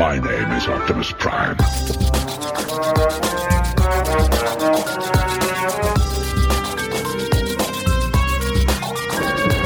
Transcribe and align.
My 0.00 0.18
name 0.18 0.50
is 0.52 0.66
Optimus 0.66 1.12
Prime. 1.12 1.56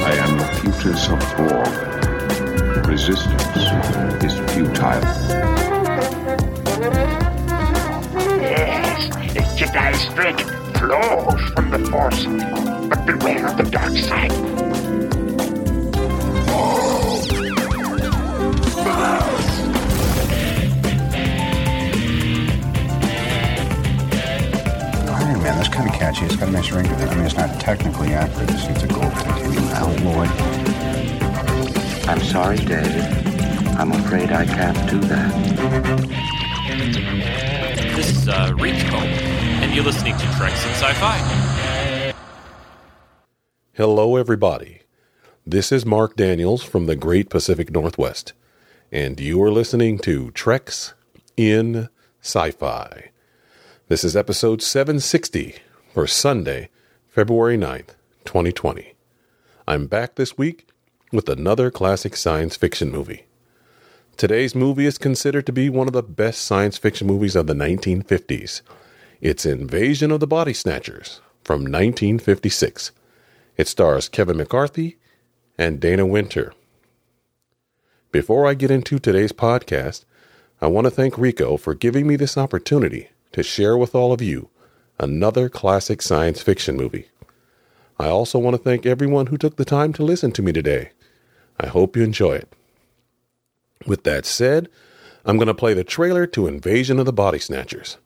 I 0.03 0.13
am 0.19 0.37
the 0.37 0.45
Locutus 0.65 1.09
of 1.09 1.21
Borg. 1.37 1.75
Resistance 2.89 4.25
is 4.25 4.35
futile. 4.51 5.05
Yes, 8.41 9.01
the 9.35 9.43
Jedi 9.57 9.95
strength 9.95 10.51
flows 10.77 11.43
from 11.53 11.71
the 11.71 11.79
Force, 11.93 12.27
but 12.89 13.07
beware 13.07 13.47
of 13.47 13.57
the 13.57 13.71
dark 13.71 13.93
side. 13.93 14.54
That's 26.15 26.15
kind 26.15 26.15
of 26.15 26.15
catchy. 26.15 26.27
It's 26.27 26.37
got 26.37 26.49
a 26.49 26.53
nice 26.53 26.71
ring 26.71 26.85
to 26.87 27.03
it. 27.03 27.09
I 27.09 27.15
mean, 27.15 27.25
it's 27.25 27.37
not 27.37 27.61
technically 27.61 28.15
accurate. 28.15 28.51
It's, 28.51 28.65
it's 28.67 28.83
a 28.83 28.87
gold 28.87 29.13
titanium 29.13 29.65
alloy. 29.75 30.27
I'm 32.07 32.21
sorry, 32.21 32.59
Dave. 32.59 33.79
I'm 33.79 33.93
afraid 33.93 34.31
I 34.31 34.45
can't 34.47 34.91
do 34.91 35.01
that. 35.09 35.33
This 37.97 38.11
is 38.11 38.29
uh, 38.29 38.53
Rico, 38.59 38.97
and 38.97 39.75
you're 39.75 39.85
listening 39.85 40.17
to 40.17 40.25
Treks 40.37 40.65
in 40.65 40.71
Sci-Fi. 40.73 42.13
Hello, 43.73 44.17
everybody. 44.17 44.83
This 45.47 45.73
is 45.73 45.85
Mark 45.85 46.17
Daniels 46.17 46.63
from 46.63 46.87
the 46.87 46.97
Great 46.97 47.29
Pacific 47.29 47.71
Northwest, 47.71 48.33
and 48.91 49.19
you 49.21 49.43
are 49.43 49.51
listening 49.51 49.99
to 50.01 50.31
Treks 50.31 50.95
in 51.37 51.89
Sci 52.23 52.51
Fi. 52.53 53.11
This 53.89 54.05
is 54.05 54.17
episode 54.17 54.63
760 54.63 55.57
for 55.95 56.09
Sunday, 56.09 56.71
February 57.07 57.57
9th, 57.57 57.91
2020. 58.25 58.95
I'm 59.69 59.87
back 59.87 60.17
this 60.17 60.37
week 60.37 60.67
with 61.13 61.29
another 61.29 61.71
classic 61.71 62.17
science 62.17 62.57
fiction 62.57 62.91
movie. 62.91 63.27
Today's 64.17 64.57
movie 64.57 64.87
is 64.87 64.99
considered 64.99 65.47
to 65.47 65.53
be 65.53 65.71
one 65.71 65.87
of 65.87 65.93
the 65.93 66.03
best 66.03 66.43
science 66.43 66.79
fiction 66.79 67.07
movies 67.07 67.37
of 67.37 67.47
the 67.47 67.55
1950s. 67.55 68.63
It's 69.21 69.47
Invasion 69.47 70.11
of 70.11 70.19
the 70.19 70.27
Body 70.27 70.53
Snatchers 70.53 71.21
from 71.45 71.61
1956. 71.61 72.91
It 73.57 73.69
stars 73.69 74.09
Kevin 74.09 74.39
McCarthy 74.39 74.99
and 75.57 75.79
Dana 75.79 76.05
Wynter. 76.05 76.55
Before 78.11 78.49
I 78.49 78.55
get 78.55 78.73
into 78.73 78.99
today's 78.99 79.33
podcast, 79.33 80.05
I 80.61 80.67
want 80.67 80.87
to 80.87 80.91
thank 80.91 81.17
Rico 81.17 81.57
for 81.57 81.73
giving 81.73 82.05
me 82.09 82.17
this 82.17 82.37
opportunity 82.37 83.11
to 83.31 83.45
share 83.45 83.79
with 83.79 83.95
all 83.95 84.13
of 84.13 84.21
you 84.21 84.51
another 84.99 85.49
classic 85.49 86.03
science 86.03 86.41
fiction 86.43 86.77
movie. 86.77 87.09
I 87.99 88.09
also 88.09 88.39
want 88.39 88.57
to 88.57 88.63
thank 88.63 88.87
everyone 88.87 89.27
who 89.27 89.39
took 89.39 89.57
the 89.57 89.65
time 89.65 89.93
to 89.95 90.05
listen 90.05 90.33
to 90.33 90.43
me 90.43 90.53
today. 90.53 90.91
I 91.61 91.67
hope 91.69 91.97
you 91.97 92.03
enjoy 92.03 92.35
it. 92.35 92.53
With 93.87 94.05
that 94.05 94.27
said, 94.27 94.69
I'm 95.25 95.37
going 95.37 95.49
to 95.49 95.55
play 95.55 95.75
the 95.75 95.85
trailer 95.85 96.27
to 96.29 96.47
Invasion 96.47 96.99
of 96.99 97.07
the 97.07 97.13
Body 97.13 97.39
Snatchers. 97.39 97.99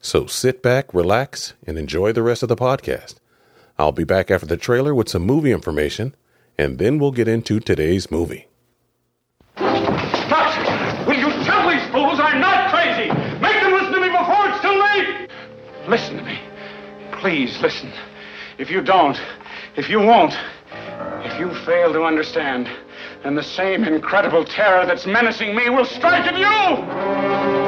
So 0.00 0.26
sit 0.26 0.62
back, 0.62 0.92
relax, 0.94 1.54
and 1.66 1.78
enjoy 1.78 2.12
the 2.12 2.22
rest 2.22 2.42
of 2.42 2.48
the 2.48 2.56
podcast. 2.56 3.16
I'll 3.78 3.92
be 3.92 4.04
back 4.04 4.30
after 4.30 4.46
the 4.46 4.56
trailer 4.56 4.94
with 4.94 5.08
some 5.08 5.22
movie 5.22 5.52
information, 5.52 6.14
and 6.58 6.78
then 6.78 6.98
we'll 6.98 7.12
get 7.12 7.28
into 7.28 7.60
today's 7.60 8.10
movie. 8.10 8.46
Doctor, 9.56 11.04
will 11.06 11.18
you 11.18 11.30
tell 11.44 11.68
these 11.68 11.86
fools 11.90 12.20
I'm 12.20 12.40
not 12.40 12.70
crazy? 12.70 13.08
Make 13.40 13.60
them 13.60 13.72
listen 13.72 13.92
to 13.92 14.00
me 14.00 14.08
before 14.08 14.48
it's 14.48 14.60
too 14.60 14.68
late! 14.68 15.28
Listen 15.88 16.16
to 16.16 16.22
me. 16.22 16.41
Please 17.22 17.56
listen. 17.62 17.92
If 18.58 18.68
you 18.68 18.82
don't, 18.82 19.16
if 19.76 19.88
you 19.88 20.00
won't, 20.00 20.36
if 21.24 21.38
you 21.38 21.54
fail 21.64 21.92
to 21.92 22.02
understand, 22.02 22.68
then 23.22 23.36
the 23.36 23.44
same 23.44 23.84
incredible 23.84 24.44
terror 24.44 24.84
that's 24.86 25.06
menacing 25.06 25.54
me 25.54 25.70
will 25.70 25.84
strike 25.84 26.26
at 26.26 26.36
you! 26.36 27.61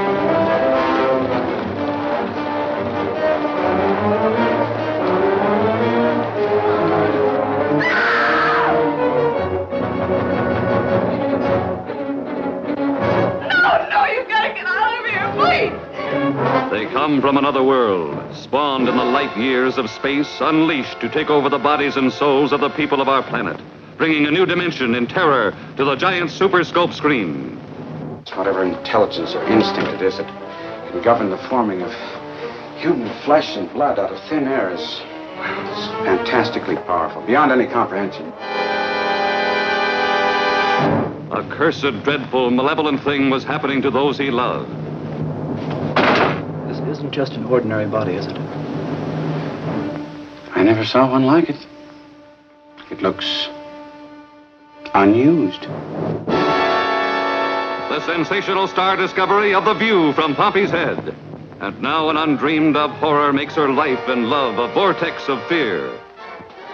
They 16.74 16.86
come 16.86 17.20
from 17.20 17.36
another 17.36 17.62
world, 17.62 18.34
spawned 18.34 18.88
in 18.88 18.96
the 18.96 19.04
light 19.04 19.36
years 19.36 19.78
of 19.78 19.88
space, 19.88 20.40
unleashed 20.40 20.98
to 21.02 21.08
take 21.08 21.30
over 21.30 21.48
the 21.48 21.56
bodies 21.56 21.96
and 21.96 22.12
souls 22.12 22.50
of 22.50 22.60
the 22.60 22.70
people 22.70 23.00
of 23.00 23.08
our 23.08 23.22
planet, 23.22 23.60
bringing 23.96 24.26
a 24.26 24.30
new 24.32 24.44
dimension 24.44 24.96
in 24.96 25.06
terror 25.06 25.54
to 25.76 25.84
the 25.84 25.94
giant 25.94 26.32
super 26.32 26.64
scope 26.64 26.92
screen. 26.92 27.56
Whatever 28.34 28.64
intelligence 28.64 29.36
or 29.36 29.44
instinct 29.44 29.92
it 29.92 30.02
is 30.02 30.16
that 30.16 30.26
can 30.90 31.00
govern 31.00 31.30
the 31.30 31.38
forming 31.48 31.80
of 31.80 31.92
human 32.80 33.08
flesh 33.22 33.56
and 33.56 33.72
blood 33.72 34.00
out 34.00 34.10
of 34.10 34.20
thin 34.28 34.48
air 34.48 34.72
is, 34.72 34.80
well, 34.80 35.70
it's 35.70 35.86
fantastically 36.04 36.74
powerful, 36.74 37.22
beyond 37.22 37.52
any 37.52 37.68
comprehension. 37.68 38.26
A 41.30 41.48
cursed, 41.52 42.02
dreadful, 42.02 42.50
malevolent 42.50 43.00
thing 43.04 43.30
was 43.30 43.44
happening 43.44 43.80
to 43.82 43.92
those 43.92 44.18
he 44.18 44.32
loved. 44.32 44.93
This 46.94 47.00
isn't 47.00 47.12
just 47.12 47.32
an 47.32 47.46
ordinary 47.46 47.86
body, 47.86 48.14
is 48.14 48.24
it? 48.24 48.36
I 50.54 50.62
never 50.62 50.84
saw 50.84 51.10
one 51.10 51.26
like 51.26 51.50
it. 51.50 51.56
It 52.88 53.02
looks 53.02 53.48
unused. 54.94 55.62
The 57.90 58.00
sensational 58.06 58.68
star 58.68 58.96
discovery 58.96 59.54
of 59.54 59.64
The 59.64 59.74
View 59.74 60.12
from 60.12 60.36
Pompey's 60.36 60.70
Head. 60.70 61.16
And 61.58 61.82
now 61.82 62.10
an 62.10 62.16
undreamed 62.16 62.76
of 62.76 62.92
horror 62.92 63.32
makes 63.32 63.56
her 63.56 63.68
life 63.68 64.06
and 64.06 64.30
love 64.30 64.60
a 64.60 64.72
vortex 64.72 65.28
of 65.28 65.44
fear. 65.48 65.98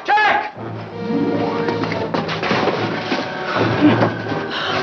Jack! 0.05 0.53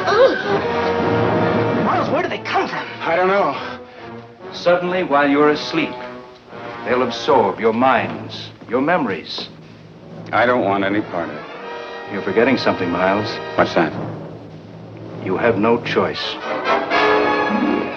Oh. 0.08 1.84
Miles, 1.86 2.09
where 2.09 2.24
do 2.24 2.30
they 2.30 2.40
come 2.40 2.68
from? 2.68 2.88
I 3.02 3.16
don't 3.16 3.28
know. 3.28 3.77
Suddenly, 4.57 5.03
while 5.03 5.29
you're 5.29 5.51
asleep, 5.51 5.94
they'll 6.84 7.03
absorb 7.03 7.59
your 7.59 7.73
minds, 7.73 8.50
your 8.68 8.81
memories. 8.81 9.50
I 10.34 10.45
don't 10.45 10.66
want 10.66 10.84
any 10.84 11.01
part 11.01 11.29
of 11.29 11.35
it. 11.35 11.45
You're 12.12 12.23
forgetting 12.23 12.57
something, 12.57 12.90
Miles. 12.90 13.29
What's 13.57 13.75
that? 13.75 13.94
You 15.23 15.38
have 15.38 15.58
no 15.58 15.82
choice. 15.84 16.34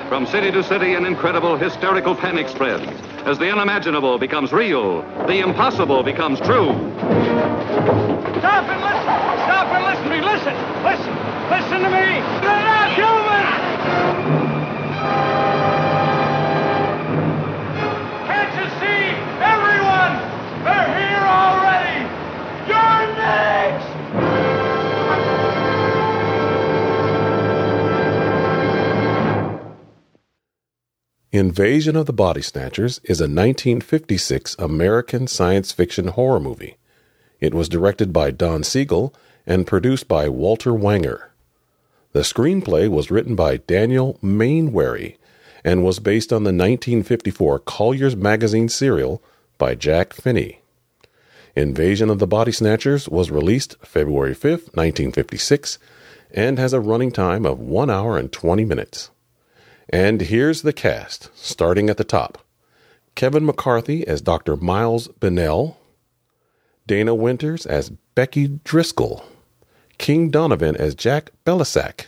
From 0.08 0.26
city 0.26 0.50
to 0.52 0.62
city, 0.62 0.94
an 0.94 1.06
incredible 1.06 1.56
hysterical 1.56 2.14
panic 2.14 2.49
spreads. 2.49 2.85
As 3.25 3.38
the 3.38 3.50
unimaginable 3.50 4.19
becomes 4.19 4.52
real, 4.52 5.02
the 5.26 5.40
impossible 5.40 6.02
becomes 6.02 6.40
true. 6.40 6.73
Stop 8.38 8.67
and 8.69 8.81
listen! 8.82 9.17
Stop 9.46 9.67
and 9.73 9.85
listen 9.87 10.05
to 10.05 10.11
me! 10.11 10.20
Listen! 10.20 10.55
Listen! 10.85 11.14
Listen 11.50 11.82
to 11.82 11.90
me! 11.90 12.20
They're 12.43 12.64
not 12.64 12.93
human! 12.94 14.39
Invasion 31.32 31.94
of 31.94 32.06
the 32.06 32.12
Body 32.12 32.43
Snatchers 32.43 33.00
is 33.05 33.21
a 33.21 33.25
1956 33.25 34.56
American 34.59 35.27
science 35.27 35.71
fiction 35.71 36.09
horror 36.09 36.41
movie. 36.41 36.77
It 37.38 37.55
was 37.55 37.69
directed 37.69 38.12
by 38.12 38.31
Don 38.31 38.65
Siegel 38.65 39.15
and 39.47 39.67
produced 39.67 40.09
by 40.09 40.29
Walter 40.29 40.73
Wanger. 40.73 41.29
The 42.12 42.21
screenplay 42.21 42.88
was 42.88 43.11
written 43.11 43.37
by 43.37 43.59
Daniel 43.59 44.19
Mainwaring 44.21 45.15
and 45.65 45.85
was 45.85 45.99
based 45.99 46.33
on 46.33 46.43
the 46.43 46.49
1954 46.49 47.61
Collier's 47.61 48.17
Magazine 48.17 48.69
serial 48.69 49.23
by 49.56 49.75
Jack 49.75 50.12
Finney. 50.12 50.60
Invasion 51.61 52.11
of 52.11 52.19
the 52.19 52.27
Body 52.27 52.53
Snatchers 52.53 53.09
was 53.09 53.31
released 53.31 53.77
February 53.83 54.35
5, 54.35 54.51
1956, 54.73 55.79
and 56.33 56.59
has 56.59 56.73
a 56.73 56.81
running 56.81 57.12
time 57.12 57.45
of 57.45 57.61
1 57.61 57.91
hour 57.91 58.17
and 58.17 58.33
20 58.33 58.65
minutes. 58.65 59.11
And 59.89 60.23
here's 60.23 60.62
the 60.62 60.73
cast, 60.73 61.31
starting 61.37 61.91
at 61.91 61.97
the 61.97 62.05
top 62.05 62.39
Kevin 63.15 63.45
McCarthy 63.45 64.07
as 64.07 64.23
Dr. 64.23 64.57
Miles 64.57 65.09
Bennell, 65.09 65.79
Dana 66.87 67.15
Winters 67.15 67.67
as 67.67 67.91
Becky 68.15 68.61
Driscoll, 68.65 69.25
King 69.99 70.31
Donovan 70.31 70.77
as 70.77 70.95
Jack 70.95 71.31
Belicec, 71.45 72.07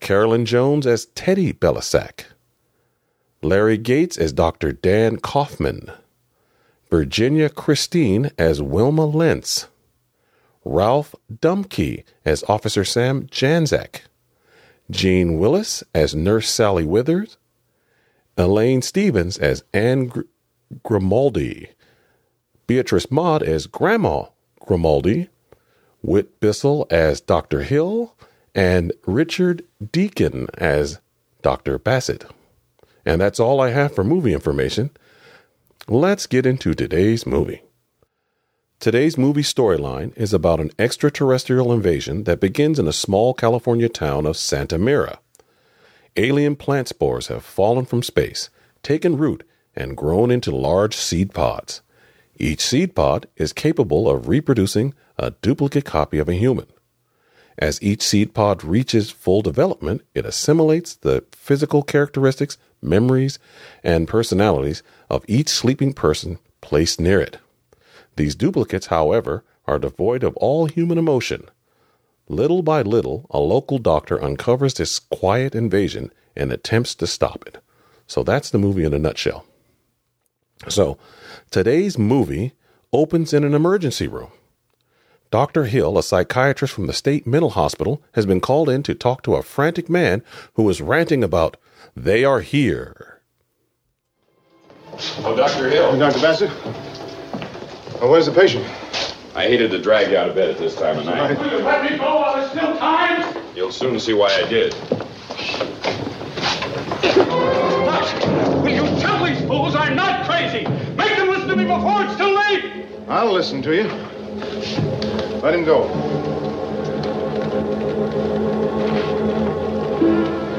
Carolyn 0.00 0.44
Jones 0.44 0.86
as 0.86 1.06
Teddy 1.06 1.52
Belicec, 1.52 2.24
Larry 3.42 3.78
Gates 3.78 4.18
as 4.18 4.32
Dr. 4.32 4.72
Dan 4.72 5.18
Kaufman, 5.18 5.92
Virginia 6.90 7.48
Christine 7.48 8.32
as 8.36 8.60
Wilma 8.60 9.06
Lentz, 9.06 9.68
Ralph 10.64 11.14
Dumke 11.32 12.02
as 12.24 12.42
Officer 12.48 12.84
Sam 12.84 13.28
Janczak, 13.28 14.00
Jean 14.90 15.38
Willis 15.38 15.84
as 15.94 16.16
Nurse 16.16 16.50
Sally 16.50 16.84
Withers, 16.84 17.36
Elaine 18.36 18.82
Stevens 18.82 19.38
as 19.38 19.62
Anne 19.72 20.06
Gr- 20.06 20.22
Grimaldi, 20.82 21.70
Beatrice 22.66 23.10
Maude 23.10 23.44
as 23.44 23.68
Grandma 23.68 24.24
Grimaldi, 24.58 25.28
Whit 26.02 26.40
Bissell 26.40 26.88
as 26.90 27.20
Dr. 27.20 27.62
Hill, 27.62 28.16
and 28.52 28.92
Richard 29.06 29.64
Deacon 29.92 30.48
as 30.54 30.98
Dr. 31.42 31.78
Bassett. 31.78 32.24
And 33.06 33.20
that's 33.20 33.38
all 33.38 33.60
I 33.60 33.70
have 33.70 33.94
for 33.94 34.02
movie 34.02 34.32
information. 34.32 34.90
Let's 35.92 36.28
get 36.28 36.46
into 36.46 36.72
today's 36.72 37.26
movie. 37.26 37.62
Today's 38.78 39.18
movie 39.18 39.42
storyline 39.42 40.16
is 40.16 40.32
about 40.32 40.60
an 40.60 40.70
extraterrestrial 40.78 41.72
invasion 41.72 42.22
that 42.24 42.38
begins 42.38 42.78
in 42.78 42.86
a 42.86 42.92
small 42.92 43.34
California 43.34 43.88
town 43.88 44.24
of 44.24 44.36
Santa 44.36 44.78
Mira. 44.78 45.18
Alien 46.14 46.54
plant 46.54 46.86
spores 46.86 47.26
have 47.26 47.44
fallen 47.44 47.86
from 47.86 48.04
space, 48.04 48.50
taken 48.84 49.16
root, 49.16 49.42
and 49.74 49.96
grown 49.96 50.30
into 50.30 50.54
large 50.54 50.94
seed 50.94 51.34
pods. 51.34 51.82
Each 52.36 52.60
seed 52.60 52.94
pod 52.94 53.26
is 53.34 53.52
capable 53.52 54.08
of 54.08 54.28
reproducing 54.28 54.94
a 55.18 55.32
duplicate 55.42 55.86
copy 55.86 56.20
of 56.20 56.28
a 56.28 56.34
human. 56.34 56.66
As 57.60 57.82
each 57.82 58.02
seed 58.02 58.32
pod 58.32 58.64
reaches 58.64 59.10
full 59.10 59.42
development, 59.42 60.00
it 60.14 60.24
assimilates 60.24 60.96
the 60.96 61.24
physical 61.32 61.82
characteristics, 61.82 62.56
memories, 62.80 63.38
and 63.84 64.08
personalities 64.08 64.82
of 65.10 65.26
each 65.28 65.50
sleeping 65.50 65.92
person 65.92 66.38
placed 66.62 66.98
near 66.98 67.20
it. 67.20 67.36
These 68.16 68.34
duplicates, 68.34 68.86
however, 68.86 69.44
are 69.66 69.78
devoid 69.78 70.24
of 70.24 70.36
all 70.38 70.66
human 70.66 70.96
emotion. 70.96 71.44
Little 72.28 72.62
by 72.62 72.80
little, 72.80 73.26
a 73.30 73.40
local 73.40 73.78
doctor 73.78 74.22
uncovers 74.22 74.74
this 74.74 74.98
quiet 74.98 75.54
invasion 75.54 76.12
and 76.34 76.50
attempts 76.50 76.94
to 76.94 77.06
stop 77.06 77.44
it. 77.46 77.58
So 78.06 78.22
that's 78.22 78.50
the 78.50 78.58
movie 78.58 78.84
in 78.84 78.94
a 78.94 78.98
nutshell. 78.98 79.44
So, 80.68 80.98
today's 81.50 81.98
movie 81.98 82.52
opens 82.92 83.32
in 83.32 83.44
an 83.44 83.54
emergency 83.54 84.08
room. 84.08 84.30
Dr. 85.30 85.66
Hill, 85.66 85.96
a 85.96 86.02
psychiatrist 86.02 86.74
from 86.74 86.88
the 86.88 86.92
state 86.92 87.24
mental 87.24 87.50
hospital, 87.50 88.02
has 88.14 88.26
been 88.26 88.40
called 88.40 88.68
in 88.68 88.82
to 88.82 88.94
talk 88.94 89.22
to 89.22 89.36
a 89.36 89.44
frantic 89.44 89.88
man 89.88 90.24
who 90.54 90.68
is 90.68 90.80
ranting 90.80 91.22
about, 91.22 91.56
they 91.94 92.24
are 92.24 92.40
here. 92.40 93.20
Oh, 95.18 95.36
Dr. 95.36 95.70
Hill. 95.70 95.96
Dr. 95.96 96.20
Bassett? 96.20 96.50
Oh, 98.00 98.10
where's 98.10 98.26
the 98.26 98.32
patient? 98.32 98.64
I 99.36 99.44
hated 99.44 99.70
to 99.70 99.80
drag 99.80 100.10
you 100.10 100.16
out 100.16 100.28
of 100.28 100.34
bed 100.34 100.50
at 100.50 100.58
this 100.58 100.74
time 100.74 100.98
of 100.98 101.04
night. 101.04 101.38
Will 101.38 101.50
you 101.52 101.58
let 101.58 101.88
me 101.88 101.96
go 101.96 102.16
while 102.16 102.34
there's 102.36 102.50
still 102.50 102.76
time? 102.78 103.36
You'll 103.54 103.70
soon 103.70 104.00
see 104.00 104.14
why 104.14 104.32
I 104.34 104.48
did. 104.48 104.74
Will 108.64 108.68
you 108.68 109.00
tell 109.00 109.24
these 109.24 109.40
fools 109.46 109.76
I'm 109.76 109.94
not 109.94 110.26
crazy? 110.28 110.66
Make 110.96 111.16
them 111.16 111.28
listen 111.28 111.48
to 111.48 111.56
me 111.56 111.66
before 111.66 112.02
it's 112.02 112.16
too 112.16 112.34
late! 112.34 112.86
I'll 113.08 113.32
listen 113.32 113.62
to 113.62 113.74
you. 113.76 114.19
Let 115.42 115.54
him 115.54 115.64
go. 115.64 115.88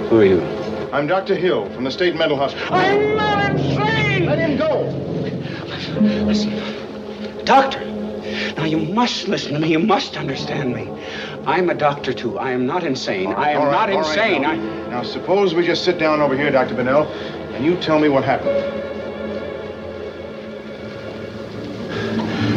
Who 0.10 0.20
are 0.20 0.26
you? 0.26 0.42
I'm 0.92 1.06
Dr. 1.06 1.36
Hill 1.36 1.70
from 1.76 1.84
the 1.84 1.92
State 1.92 2.16
Mental 2.16 2.36
Hospital. 2.36 2.74
I'm 2.74 3.16
not 3.16 3.52
insane! 3.52 4.26
Let 4.26 4.40
him 4.40 4.58
go. 4.58 4.82
Listen, 6.26 7.46
doctor. 7.46 7.80
Now 8.58 8.66
you 8.66 8.80
must 8.80 9.28
listen 9.28 9.54
to 9.54 9.60
me. 9.60 9.72
You 9.72 9.78
must 9.78 10.18
understand 10.18 10.74
me. 10.74 10.90
I'm 11.46 11.70
a 11.70 11.76
doctor 11.76 12.12
too. 12.12 12.40
I 12.40 12.52
am 12.52 12.66
not 12.66 12.84
insane. 12.84 13.32
I 13.34 13.52
am 13.52 13.62
All 13.62 13.68
right, 13.68 13.72
not 13.74 13.90
all 13.92 14.02
right, 14.02 14.18
insane. 14.18 14.42
now. 14.42 14.52
I... 14.52 14.90
now, 14.90 15.04
suppose 15.04 15.54
we 15.54 15.64
just 15.64 15.86
sit 15.86 16.00
down 16.00 16.22
over 16.22 16.36
here, 16.36 16.50
Dr. 16.50 16.74
Bennell, 16.74 17.06
and 17.54 17.64
you 17.64 17.78
tell 17.78 18.00
me 18.00 18.10
what 18.10 18.24
happened. 18.24 18.50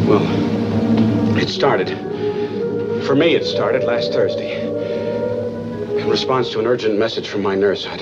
Well, 0.09 1.38
it 1.38 1.50
started. 1.50 2.13
For 3.06 3.15
me, 3.15 3.35
it 3.35 3.45
started 3.45 3.85
last 3.85 4.15
Thursday. 4.15 4.67
In 6.01 6.09
response 6.09 6.51
to 6.53 6.59
an 6.61 6.67
urgent 6.67 6.99
message 6.99 7.29
from 7.29 7.43
my 7.43 7.55
nurse, 7.55 7.87
I'd 7.87 8.01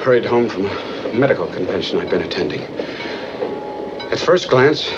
hurried 0.00 0.24
home 0.24 0.48
from 0.48 0.64
a 0.64 1.12
medical 1.12 1.46
convention 1.46 2.00
I'd 2.00 2.08
been 2.08 2.22
attending. 2.22 2.62
At 4.10 4.18
first 4.18 4.48
glance, 4.48 4.90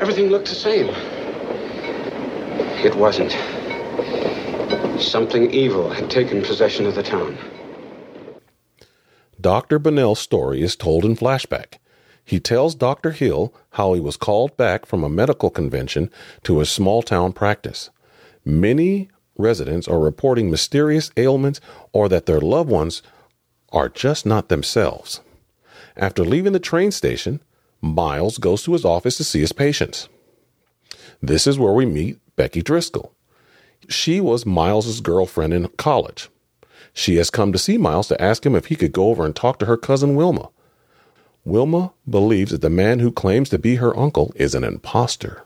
everything 0.00 0.28
looked 0.28 0.48
the 0.48 0.54
same. 0.54 0.88
It 2.84 2.94
wasn't. 2.94 3.32
Something 5.02 5.50
evil 5.50 5.90
had 5.90 6.08
taken 6.08 6.42
possession 6.42 6.86
of 6.86 6.94
the 6.94 7.02
town. 7.02 7.36
Dr. 9.40 9.80
Bennell's 9.80 10.20
story 10.20 10.62
is 10.62 10.76
told 10.76 11.04
in 11.04 11.16
flashback. 11.16 11.78
He 12.24 12.38
tells 12.38 12.76
Dr. 12.76 13.10
Hill 13.10 13.52
how 13.70 13.94
he 13.94 14.00
was 14.00 14.16
called 14.16 14.56
back 14.56 14.86
from 14.86 15.02
a 15.02 15.08
medical 15.08 15.50
convention 15.50 16.08
to 16.44 16.60
a 16.60 16.66
small 16.66 17.02
town 17.02 17.32
practice. 17.32 17.90
Many 18.44 19.08
residents 19.38 19.88
are 19.88 19.98
reporting 19.98 20.50
mysterious 20.50 21.10
ailments 21.16 21.60
or 21.92 22.08
that 22.08 22.26
their 22.26 22.40
loved 22.40 22.70
ones 22.70 23.02
are 23.70 23.88
just 23.88 24.26
not 24.26 24.48
themselves. 24.48 25.20
After 25.96 26.24
leaving 26.24 26.52
the 26.52 26.60
train 26.60 26.90
station, 26.90 27.40
Miles 27.80 28.38
goes 28.38 28.62
to 28.64 28.72
his 28.72 28.84
office 28.84 29.16
to 29.16 29.24
see 29.24 29.40
his 29.40 29.52
patients. 29.52 30.08
This 31.22 31.46
is 31.46 31.58
where 31.58 31.72
we 31.72 31.86
meet 31.86 32.18
Becky 32.36 32.62
Driscoll. 32.62 33.12
She 33.88 34.20
was 34.20 34.46
Miles's 34.46 35.00
girlfriend 35.00 35.52
in 35.52 35.68
college. 35.68 36.28
She 36.92 37.16
has 37.16 37.30
come 37.30 37.52
to 37.52 37.58
see 37.58 37.78
Miles 37.78 38.08
to 38.08 38.20
ask 38.20 38.44
him 38.44 38.54
if 38.54 38.66
he 38.66 38.76
could 38.76 38.92
go 38.92 39.08
over 39.08 39.24
and 39.24 39.34
talk 39.34 39.58
to 39.58 39.66
her 39.66 39.76
cousin 39.76 40.14
Wilma. 40.14 40.50
Wilma 41.44 41.92
believes 42.08 42.52
that 42.52 42.60
the 42.60 42.70
man 42.70 43.00
who 43.00 43.10
claims 43.10 43.48
to 43.48 43.58
be 43.58 43.76
her 43.76 43.96
uncle 43.98 44.32
is 44.36 44.54
an 44.54 44.62
impostor. 44.62 45.44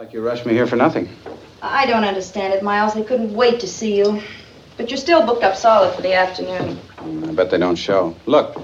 Looks 0.00 0.08
like 0.08 0.14
you 0.14 0.22
rushed 0.22 0.46
me 0.46 0.54
here 0.54 0.66
for 0.66 0.76
nothing. 0.76 1.10
I 1.60 1.84
don't 1.84 2.04
understand 2.04 2.54
it, 2.54 2.62
Miles. 2.62 2.94
They 2.94 3.02
couldn't 3.02 3.34
wait 3.34 3.60
to 3.60 3.66
see 3.66 3.98
you. 3.98 4.22
But 4.78 4.88
you're 4.88 4.96
still 4.96 5.26
booked 5.26 5.42
up 5.42 5.54
solid 5.56 5.94
for 5.94 6.00
the 6.00 6.14
afternoon. 6.14 6.80
I 6.98 7.32
bet 7.32 7.50
they 7.50 7.58
don't 7.58 7.76
show. 7.76 8.16
Look, 8.24 8.58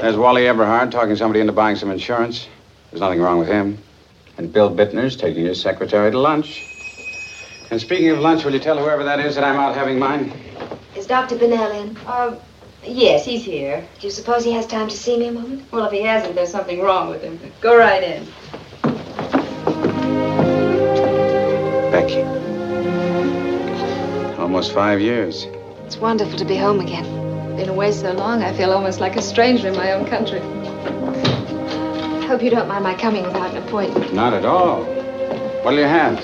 there's 0.00 0.16
Wally 0.16 0.48
Everhard 0.48 0.90
talking 0.90 1.14
somebody 1.14 1.38
into 1.38 1.52
buying 1.52 1.76
some 1.76 1.88
insurance. 1.88 2.48
There's 2.90 3.00
nothing 3.00 3.20
wrong 3.20 3.38
with 3.38 3.46
him. 3.46 3.78
And 4.36 4.52
Bill 4.52 4.74
Bittner's 4.74 5.14
taking 5.14 5.44
his 5.44 5.60
secretary 5.60 6.10
to 6.10 6.18
lunch. 6.18 6.66
And 7.70 7.80
speaking 7.80 8.10
of 8.10 8.18
lunch, 8.18 8.44
will 8.44 8.54
you 8.54 8.58
tell 8.58 8.76
whoever 8.76 9.04
that 9.04 9.20
is 9.20 9.36
that 9.36 9.44
I'm 9.44 9.60
out 9.60 9.76
having 9.76 10.00
mine? 10.00 10.32
Is 10.96 11.06
Dr. 11.06 11.38
Bennell 11.38 11.70
in? 11.80 11.96
Uh, 12.08 12.40
yes, 12.82 13.24
he's 13.24 13.44
here. 13.44 13.86
Do 14.00 14.08
you 14.08 14.10
suppose 14.10 14.42
he 14.42 14.50
has 14.50 14.66
time 14.66 14.88
to 14.88 14.96
see 14.96 15.16
me 15.16 15.28
a 15.28 15.32
moment? 15.32 15.70
Well, 15.70 15.84
if 15.84 15.92
he 15.92 16.02
hasn't, 16.02 16.34
there's 16.34 16.50
something 16.50 16.80
wrong 16.80 17.08
with 17.08 17.22
him. 17.22 17.38
Go 17.60 17.78
right 17.78 18.02
in. 18.02 18.26
Becky. 21.94 22.22
Almost 24.36 24.72
five 24.72 25.00
years. 25.00 25.46
It's 25.86 25.96
wonderful 25.96 26.36
to 26.38 26.44
be 26.44 26.56
home 26.56 26.80
again. 26.80 27.04
Been 27.54 27.68
away 27.68 27.92
so 27.92 28.10
long, 28.10 28.42
I 28.42 28.52
feel 28.52 28.72
almost 28.72 28.98
like 28.98 29.14
a 29.14 29.22
stranger 29.22 29.68
in 29.68 29.76
my 29.76 29.92
own 29.92 30.04
country. 30.06 30.40
Hope 32.26 32.42
you 32.42 32.50
don't 32.50 32.66
mind 32.66 32.82
my 32.82 32.94
coming 32.96 33.22
without 33.22 33.54
an 33.54 33.62
appointment. 33.62 34.12
Not 34.12 34.32
at 34.32 34.44
all. 34.44 34.82
What'll 35.62 35.78
you 35.78 35.86
have? 35.86 36.18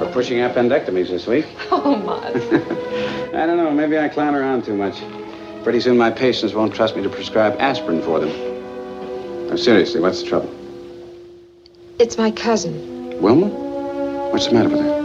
We're 0.00 0.10
pushing 0.10 0.38
appendectomies 0.38 1.08
this 1.08 1.26
week. 1.26 1.44
Oh, 1.70 1.96
Miles. 1.96 2.36
I 3.34 3.46
don't 3.46 3.58
know. 3.58 3.70
Maybe 3.70 3.98
I 3.98 4.08
clown 4.08 4.34
around 4.34 4.64
too 4.64 4.74
much. 4.74 5.02
Pretty 5.64 5.80
soon 5.80 5.98
my 5.98 6.10
patients 6.10 6.54
won't 6.54 6.74
trust 6.74 6.96
me 6.96 7.02
to 7.02 7.10
prescribe 7.10 7.60
aspirin 7.60 8.00
for 8.02 8.20
them. 8.20 9.48
Now, 9.48 9.56
seriously, 9.56 10.00
what's 10.00 10.22
the 10.22 10.28
trouble? 10.28 10.54
It's 11.98 12.16
my 12.16 12.30
cousin. 12.30 13.20
Wilma? 13.20 13.48
What's 14.30 14.46
the 14.46 14.54
matter 14.54 14.68
with 14.70 14.80
her? 14.80 14.99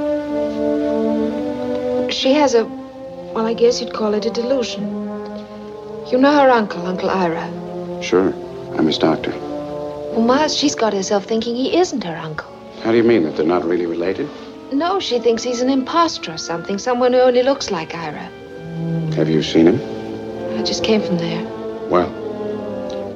She 2.16 2.32
has 2.32 2.54
a, 2.54 2.64
well, 2.64 3.46
I 3.46 3.54
guess 3.54 3.82
you'd 3.82 3.94
call 3.94 4.14
it 4.14 4.26
a 4.26 4.30
delusion. 4.30 4.84
You 6.10 6.18
know 6.18 6.32
her 6.32 6.50
uncle, 6.50 6.88
Uncle 6.88 7.10
Ira. 7.10 7.46
Sure. 8.02 8.34
I'm 8.78 8.88
his 8.88 8.98
doctor. 8.98 9.32
Well, 9.32 10.22
Miles, 10.22 10.56
she's 10.56 10.76
got 10.76 10.94
herself 10.94 11.26
thinking 11.26 11.58
he 11.58 11.76
isn't 11.76 12.06
her 12.06 12.16
uncle. 12.16 12.50
How 12.84 12.92
do 12.92 12.98
you 12.98 13.04
mean 13.04 13.24
that 13.24 13.36
they're 13.36 13.46
not 13.46 13.66
really 13.66 13.86
related? 13.86 14.30
No, 14.72 15.02
she 15.02 15.20
thinks 15.20 15.44
he's 15.44 15.60
an 15.60 15.70
impostor 15.70 16.32
or 16.32 16.38
something, 16.38 16.78
someone 16.78 17.12
who 17.12 17.20
only 17.20 17.44
looks 17.44 17.70
like 17.70 17.94
Ira. 17.94 18.30
Have 19.18 19.28
you 19.30 19.44
seen 19.44 19.68
him? 19.68 20.58
I 20.58 20.64
just 20.64 20.86
came 20.86 21.02
from 21.02 21.18
there. 21.18 21.44
Well, 21.90 22.10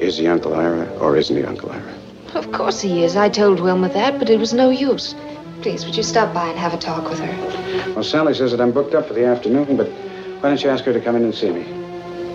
is 0.02 0.18
he 0.18 0.28
Uncle 0.28 0.56
Ira 0.56 0.90
or 0.98 1.16
isn't 1.16 1.38
he 1.38 1.46
Uncle 1.46 1.72
Ira? 1.72 1.94
Of 2.36 2.52
course 2.52 2.82
he 2.82 3.06
is. 3.06 3.16
I 3.16 3.30
told 3.30 3.62
Wilma 3.62 3.88
that, 3.94 4.20
but 4.20 4.30
it 4.30 4.40
was 4.40 4.54
no 4.54 4.70
use. 4.70 5.16
Please, 5.62 5.86
would 5.86 5.96
you 5.98 6.04
stop 6.04 6.34
by 6.34 6.48
and 6.48 6.58
have 6.58 6.74
a 6.74 6.78
talk 6.78 7.10
with 7.10 7.20
her? 7.20 7.94
Well, 7.94 8.04
Sally 8.04 8.34
says 8.34 8.52
that 8.52 8.62
I'm 8.62 8.72
booked 8.72 8.96
up 8.96 9.08
for 9.08 9.14
the 9.14 9.26
afternoon, 9.26 9.76
but 9.76 9.88
why 9.88 10.50
don't 10.50 10.64
you 10.64 10.70
ask 10.70 10.86
her 10.86 10.94
to 10.94 11.02
come 11.02 11.18
in 11.18 11.24
and 11.24 11.36
see 11.36 11.52
me? 11.52 11.66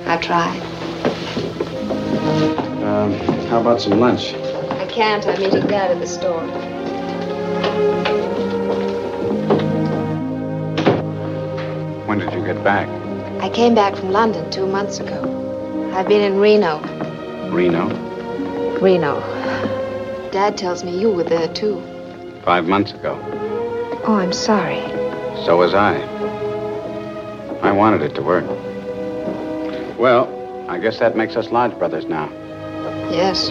I 0.04 0.18
tried. 0.18 0.60
Um, 2.84 3.14
how 3.48 3.62
about 3.62 3.80
some 3.80 3.98
lunch? 3.98 4.34
I 4.34 4.86
can't. 4.88 5.26
I'm 5.26 5.40
meeting 5.40 5.66
Dad 5.66 5.90
at 5.90 6.00
the 6.00 6.06
store. 6.06 6.44
When 12.06 12.18
did 12.18 12.30
you 12.34 12.44
get 12.44 12.62
back? 12.62 12.86
I 13.42 13.48
came 13.48 13.74
back 13.74 13.96
from 13.96 14.10
London 14.10 14.50
two 14.50 14.66
months 14.66 15.00
ago. 15.00 15.90
I've 15.94 16.08
been 16.08 16.20
in 16.20 16.38
Reno. 16.38 16.78
Reno? 17.50 17.88
Reno. 18.80 19.20
Dad 20.30 20.58
tells 20.58 20.84
me 20.84 20.98
you 20.98 21.10
were 21.10 21.24
there, 21.24 21.48
too. 21.48 21.82
Five 22.44 22.66
months 22.66 22.92
ago. 22.92 23.18
Oh, 24.04 24.16
I'm 24.16 24.32
sorry. 24.32 24.80
So 25.46 25.56
was 25.56 25.72
I. 25.72 25.96
I 27.62 27.72
wanted 27.72 28.02
it 28.02 28.14
to 28.16 28.22
work. 28.22 28.44
Well, 29.98 30.28
I 30.68 30.78
guess 30.78 30.98
that 30.98 31.16
makes 31.16 31.36
us 31.36 31.50
lodge 31.50 31.78
brothers 31.78 32.04
now. 32.04 32.28
Yes. 33.10 33.48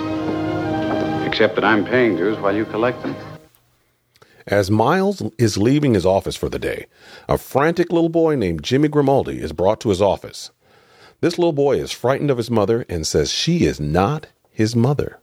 Except 1.27 1.55
that 1.55 1.63
I'm 1.63 1.83
paying 1.85 2.15
dues 2.17 2.37
while 2.37 2.55
you 2.55 2.65
collect 2.65 3.01
them. 3.01 3.15
As 4.45 4.69
Miles 4.69 5.23
is 5.39 5.57
leaving 5.57 5.95
his 5.95 6.05
office 6.05 6.35
for 6.35 6.49
the 6.49 6.59
day, 6.59 6.85
a 7.27 7.39
frantic 7.39 7.91
little 7.91 8.09
boy 8.09 8.35
named 8.35 8.61
Jimmy 8.61 8.89
Grimaldi 8.89 9.41
is 9.41 9.53
brought 9.53 9.79
to 9.81 9.89
his 9.89 10.01
office. 10.01 10.51
This 11.21 11.39
little 11.39 11.53
boy 11.53 11.79
is 11.79 11.91
frightened 11.91 12.29
of 12.29 12.37
his 12.37 12.51
mother 12.51 12.85
and 12.89 13.07
says 13.07 13.31
she 13.31 13.65
is 13.65 13.79
not 13.79 14.27
his 14.51 14.75
mother. 14.75 15.19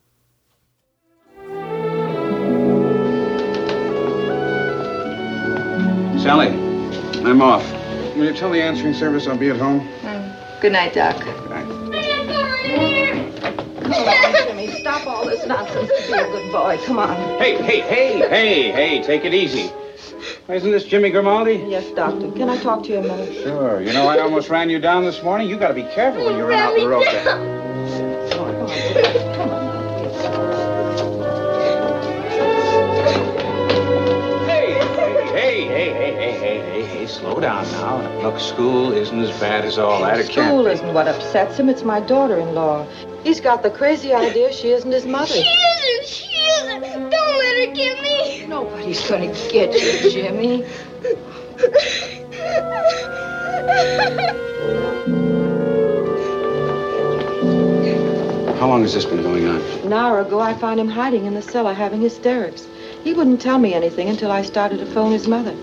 Sally, 6.23 6.49
I'm 7.25 7.41
off. 7.41 7.65
Will 8.15 8.27
you 8.27 8.35
tell 8.35 8.51
the 8.51 8.61
answering 8.61 8.93
service 8.93 9.27
I'll 9.27 9.39
be 9.39 9.49
at 9.49 9.57
home? 9.57 9.81
Hmm. 9.81 10.61
Good 10.61 10.73
night, 10.73 10.93
Doc. 10.93 11.17
Good 11.25 11.49
night. 11.49 11.67
Come 13.83 14.47
Jimmy. 14.47 14.71
Stop 14.81 15.07
all 15.07 15.25
this 15.25 15.47
nonsense 15.47 15.89
be 15.89 16.13
a 16.13 16.25
good 16.25 16.53
boy. 16.53 16.79
Come 16.85 16.99
on. 16.99 17.17
Hey, 17.39 17.57
hey, 17.63 17.81
hey, 17.81 18.19
hey, 18.29 18.71
hey, 18.71 19.03
take 19.03 19.25
it 19.25 19.33
easy. 19.33 19.73
Isn't 20.51 20.71
this 20.71 20.85
Jimmy 20.85 21.09
Grimaldi? 21.09 21.65
Yes, 21.67 21.91
Doctor. 21.93 22.31
Can 22.33 22.51
I 22.51 22.59
talk 22.59 22.83
to 22.85 22.91
you 22.91 22.99
a 22.99 23.03
minute? 23.03 23.43
Sure. 23.43 23.81
You 23.81 23.95
know, 23.95 24.07
I 24.07 24.19
almost 24.19 24.51
ran 24.51 24.69
you 24.69 24.79
down 24.79 25.07
this 25.07 25.23
morning. 25.23 25.49
You 25.49 25.57
got 25.57 25.69
to 25.69 25.75
be 25.75 25.85
careful 25.85 26.27
when 26.27 26.37
you 26.37 26.45
run 26.45 26.59
out 26.59 26.75
the 26.77 26.87
road. 26.87 27.07
Slow 37.31 37.41
down 37.41 37.65
now. 37.73 38.23
Look, 38.23 38.41
school 38.41 38.93
isn't 38.93 39.19
as 39.21 39.39
bad 39.41 39.65
as 39.65 39.79
all 39.79 40.01
that. 40.03 40.19
It 40.19 40.29
can't 40.29 40.49
School 40.49 40.67
isn't 40.67 40.95
what 40.95 41.07
upsets 41.07 41.59
him. 41.59 41.69
It's 41.69 41.85
my 41.85 42.01
daughter-in-law. 42.01 42.87
He's 43.23 43.41
got 43.41 43.63
the 43.63 43.71
crazy 43.71 44.13
idea 44.13 44.53
she 44.53 44.71
isn't 44.71 44.91
his 44.91 45.07
mother. 45.07 45.27
She 45.27 45.41
isn't. 45.41 46.07
She 46.07 46.35
isn't. 46.35 46.81
Don't 46.83 47.13
let 47.13 47.69
her 47.69 47.75
get 47.75 48.03
me. 48.03 48.47
Nobody's 48.47 49.09
gonna 49.09 49.33
get 49.51 49.73
you, 49.75 50.11
Jimmy. 50.11 50.65
How 58.59 58.69
long 58.69 58.83
has 58.83 58.95
this 58.95 59.05
been 59.05 59.23
going 59.23 59.47
on? 59.47 59.61
An 59.85 59.93
hour 59.93 60.21
ago, 60.21 60.41
I 60.41 60.55
found 60.55 60.81
him 60.81 60.89
hiding 60.89 61.27
in 61.27 61.35
the 61.35 61.43
cellar 61.43 61.75
having 61.75 62.01
hysterics. 62.01 62.67
He 63.05 63.15
wouldn't 63.15 63.41
tell 63.41 63.59
me 63.59 63.73
anything 63.73 64.09
until 64.09 64.31
I 64.31 64.43
started 64.43 64.79
to 64.79 64.87
phone 64.87 65.13
his 65.13 65.29
mother. 65.29 65.55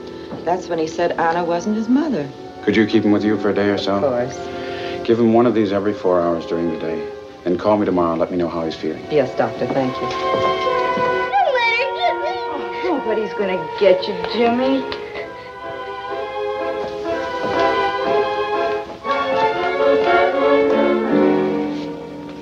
That's 0.43 0.67
when 0.69 0.79
he 0.79 0.87
said 0.87 1.13
Anna 1.13 1.43
wasn't 1.43 1.75
his 1.75 1.89
mother. 1.89 2.29
Could 2.63 2.75
you 2.75 2.85
keep 2.85 3.03
him 3.03 3.11
with 3.11 3.23
you 3.23 3.37
for 3.37 3.49
a 3.49 3.53
day 3.53 3.69
or 3.69 3.77
so? 3.77 3.95
Of 3.95 4.01
course. 4.03 5.05
Give 5.05 5.19
him 5.19 5.33
one 5.33 5.45
of 5.45 5.53
these 5.53 5.71
every 5.71 5.93
four 5.93 6.21
hours 6.21 6.45
during 6.45 6.71
the 6.71 6.79
day. 6.79 7.07
Then 7.43 7.57
call 7.57 7.77
me 7.77 7.85
tomorrow 7.85 8.11
and 8.11 8.19
let 8.19 8.31
me 8.31 8.37
know 8.37 8.49
how 8.49 8.65
he's 8.65 8.75
feeling. 8.75 9.05
Yes, 9.09 9.35
Doctor, 9.37 9.65
thank 9.67 9.95
you. 9.95 10.01
Don't 10.01 11.53
let 11.53 11.79
her 11.79 11.91
get 11.95 12.15
me. 12.23 12.89
Nobody's 12.89 13.33
gonna 13.33 13.65
get 13.79 14.05
you, 14.07 14.15
Jimmy. 14.33 14.83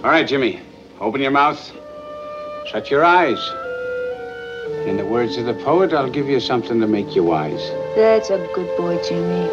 All 0.03 0.11
right, 0.11 0.27
Jimmy. 0.27 0.59
Open 0.99 1.21
your 1.21 1.31
mouth. 1.31 1.71
Shut 2.67 2.89
your 2.89 3.03
eyes. 3.03 3.64
In 4.65 4.97
the 4.97 5.05
words 5.05 5.37
of 5.37 5.45
the 5.45 5.53
poet, 5.53 5.93
I'll 5.93 6.09
give 6.09 6.27
you 6.27 6.39
something 6.39 6.79
to 6.79 6.87
make 6.87 7.15
you 7.15 7.23
wise. 7.23 7.69
That's 7.95 8.31
a 8.31 8.37
good 8.53 8.75
boy, 8.77 8.99
Jimmy. 9.03 9.49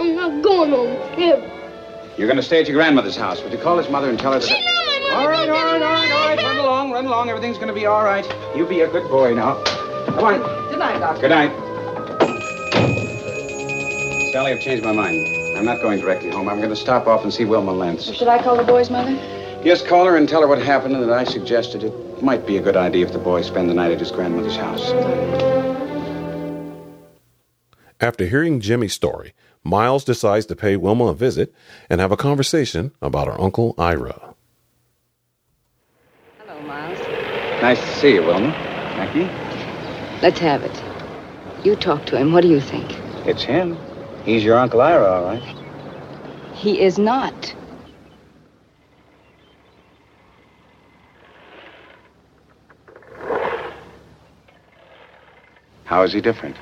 I'm 0.00 0.14
not 0.14 0.42
going 0.42 0.70
home. 0.70 0.96
Ever. 1.18 2.14
You're 2.16 2.26
going 2.26 2.38
to 2.38 2.42
stay 2.42 2.60
at 2.60 2.66
your 2.68 2.76
grandmother's 2.76 3.16
house. 3.16 3.42
Would 3.42 3.52
you 3.52 3.58
call 3.58 3.76
his 3.76 3.90
mother 3.90 4.08
and 4.08 4.18
tell 4.18 4.32
her 4.32 4.38
that... 4.38 4.48
She 4.48 4.54
know 4.54 4.70
my 4.86 5.00
mother. 5.02 5.16
All 5.16 5.28
right, 5.28 5.48
all 5.50 5.54
right, 5.54 5.82
all 5.82 5.92
right, 5.92 6.12
all 6.12 6.28
right. 6.28 6.42
Run 6.42 6.56
along, 6.58 6.92
run 6.92 7.06
along. 7.06 7.28
Everything's 7.28 7.56
going 7.56 7.68
to 7.68 7.74
be 7.74 7.84
all 7.84 8.04
right. 8.04 8.26
You 8.56 8.66
be 8.66 8.80
a 8.80 8.88
good 8.88 9.08
boy 9.10 9.34
now. 9.34 9.62
Come 10.06 10.24
on. 10.24 10.40
Good 10.70 10.78
night, 10.78 10.98
Doctor. 10.98 11.20
Good 11.20 11.30
night. 11.30 11.50
Sally, 14.32 14.52
I've 14.52 14.60
changed 14.60 14.82
my 14.82 14.92
mind. 14.92 15.26
I'm 15.58 15.66
not 15.66 15.82
going 15.82 16.00
directly 16.00 16.30
home. 16.30 16.48
I'm 16.48 16.58
going 16.58 16.70
to 16.70 16.76
stop 16.76 17.06
off 17.06 17.22
and 17.22 17.32
see 17.32 17.44
Wilma 17.44 17.72
Lentz. 17.72 18.10
Should 18.10 18.28
I 18.28 18.42
call 18.42 18.56
the 18.56 18.64
boy's 18.64 18.88
mother? 18.88 19.12
Yes, 19.62 19.82
call 19.86 20.06
her 20.06 20.16
and 20.16 20.26
tell 20.26 20.40
her 20.40 20.48
what 20.48 20.62
happened 20.62 20.94
and 20.94 21.02
that 21.06 21.12
I 21.12 21.24
suggested 21.24 21.84
it 21.84 22.09
might 22.22 22.46
be 22.46 22.56
a 22.56 22.62
good 22.62 22.76
idea 22.76 23.06
if 23.06 23.12
the 23.12 23.18
boy 23.18 23.42
spend 23.42 23.68
the 23.68 23.74
night 23.74 23.92
at 23.92 24.00
his 24.00 24.10
grandmother's 24.10 24.56
house. 24.56 24.90
After 28.00 28.26
hearing 28.26 28.60
Jimmy's 28.60 28.94
story, 28.94 29.34
Miles 29.62 30.04
decides 30.04 30.46
to 30.46 30.56
pay 30.56 30.76
Wilma 30.76 31.06
a 31.06 31.14
visit 31.14 31.52
and 31.90 32.00
have 32.00 32.12
a 32.12 32.16
conversation 32.16 32.92
about 33.02 33.26
her 33.26 33.38
uncle 33.38 33.74
Ira. 33.76 34.34
Hello, 36.38 36.60
Miles. 36.62 36.98
Nice 37.60 37.78
to 37.78 37.96
see 37.96 38.14
you, 38.14 38.22
Wilma. 38.22 38.50
Becky? 38.96 39.24
Let's 40.22 40.40
have 40.40 40.62
it. 40.62 40.82
You 41.64 41.76
talk 41.76 42.06
to 42.06 42.16
him. 42.16 42.32
What 42.32 42.40
do 42.40 42.48
you 42.48 42.60
think? 42.60 42.90
It's 43.26 43.42
him. 43.42 43.76
He's 44.24 44.42
your 44.42 44.58
Uncle 44.58 44.80
Ira, 44.80 45.06
all 45.06 45.24
right. 45.24 45.56
He 46.54 46.80
is 46.80 46.98
not. 46.98 47.54
How 55.90 56.02
is 56.02 56.12
he 56.12 56.20
different? 56.20 56.56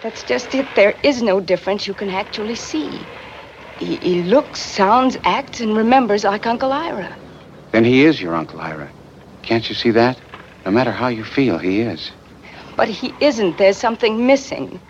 That's 0.00 0.22
just 0.22 0.54
it. 0.54 0.74
There 0.74 0.94
is 1.02 1.22
no 1.22 1.38
difference 1.38 1.86
you 1.86 1.92
can 1.92 2.08
actually 2.08 2.54
see. 2.54 3.06
He, 3.78 3.96
he 3.96 4.22
looks, 4.22 4.58
sounds, 4.58 5.18
acts, 5.24 5.60
and 5.60 5.76
remembers 5.76 6.24
like 6.24 6.46
Uncle 6.46 6.72
Ira. 6.72 7.14
Then 7.72 7.84
he 7.84 8.06
is 8.06 8.18
your 8.18 8.34
Uncle 8.34 8.58
Ira. 8.58 8.88
Can't 9.42 9.68
you 9.68 9.74
see 9.74 9.90
that? 9.90 10.18
No 10.64 10.70
matter 10.72 10.90
how 10.92 11.08
you 11.08 11.24
feel, 11.24 11.58
he 11.58 11.80
is. 11.82 12.10
But 12.74 12.88
he 12.88 13.14
isn't. 13.20 13.58
There's 13.58 13.76
something 13.76 14.26
missing. 14.26 14.80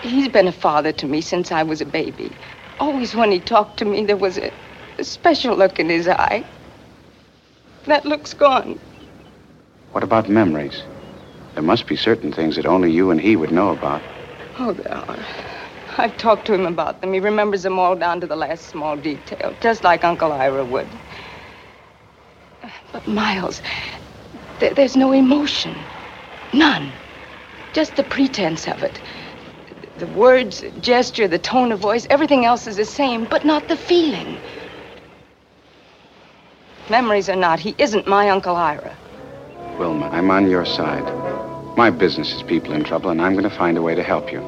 He's 0.00 0.28
been 0.28 0.48
a 0.48 0.52
father 0.66 0.92
to 0.92 1.06
me 1.06 1.20
since 1.20 1.52
I 1.52 1.62
was 1.62 1.82
a 1.82 1.84
baby. 2.00 2.32
Always 2.80 3.14
when 3.14 3.32
he 3.32 3.38
talked 3.38 3.76
to 3.80 3.84
me, 3.84 4.06
there 4.06 4.16
was 4.16 4.38
a, 4.38 4.50
a 4.98 5.04
special 5.04 5.54
look 5.54 5.78
in 5.78 5.90
his 5.90 6.08
eye. 6.08 6.42
That 7.84 8.06
look's 8.06 8.32
gone. 8.32 8.78
What 9.92 10.02
about 10.02 10.30
memories? 10.30 10.82
There 11.56 11.64
must 11.64 11.86
be 11.86 11.96
certain 11.96 12.32
things 12.32 12.56
that 12.56 12.66
only 12.66 12.92
you 12.92 13.10
and 13.10 13.18
he 13.18 13.34
would 13.34 13.50
know 13.50 13.70
about. 13.70 14.02
Oh, 14.58 14.72
there 14.74 14.94
are. 14.94 15.18
I've 15.96 16.14
talked 16.18 16.46
to 16.48 16.52
him 16.52 16.66
about 16.66 17.00
them. 17.00 17.14
He 17.14 17.18
remembers 17.18 17.62
them 17.62 17.78
all 17.78 17.96
down 17.96 18.20
to 18.20 18.26
the 18.26 18.36
last 18.36 18.66
small 18.66 18.94
detail, 18.94 19.56
just 19.62 19.82
like 19.82 20.04
Uncle 20.04 20.32
Ira 20.32 20.66
would. 20.66 20.86
But, 22.92 23.08
Miles, 23.08 23.62
there, 24.60 24.74
there's 24.74 24.96
no 24.96 25.12
emotion. 25.12 25.74
None. 26.52 26.92
Just 27.72 27.96
the 27.96 28.04
pretense 28.04 28.68
of 28.68 28.82
it. 28.82 29.00
The 29.96 30.08
words, 30.08 30.62
gesture, 30.82 31.26
the 31.26 31.38
tone 31.38 31.72
of 31.72 31.78
voice, 31.78 32.06
everything 32.10 32.44
else 32.44 32.66
is 32.66 32.76
the 32.76 32.84
same, 32.84 33.24
but 33.24 33.46
not 33.46 33.66
the 33.68 33.78
feeling. 33.78 34.38
Memories 36.90 37.30
or 37.30 37.36
not, 37.36 37.60
he 37.60 37.74
isn't 37.78 38.06
my 38.06 38.28
Uncle 38.28 38.56
Ira. 38.56 38.94
Wilma, 39.78 40.10
I'm 40.12 40.30
on 40.30 40.50
your 40.50 40.66
side. 40.66 41.25
My 41.76 41.90
business 41.90 42.32
is 42.32 42.42
people 42.42 42.72
in 42.72 42.84
trouble, 42.84 43.10
and 43.10 43.20
I'm 43.20 43.32
going 43.32 43.44
to 43.44 43.54
find 43.54 43.76
a 43.76 43.82
way 43.82 43.94
to 43.94 44.02
help 44.02 44.32
you. 44.32 44.40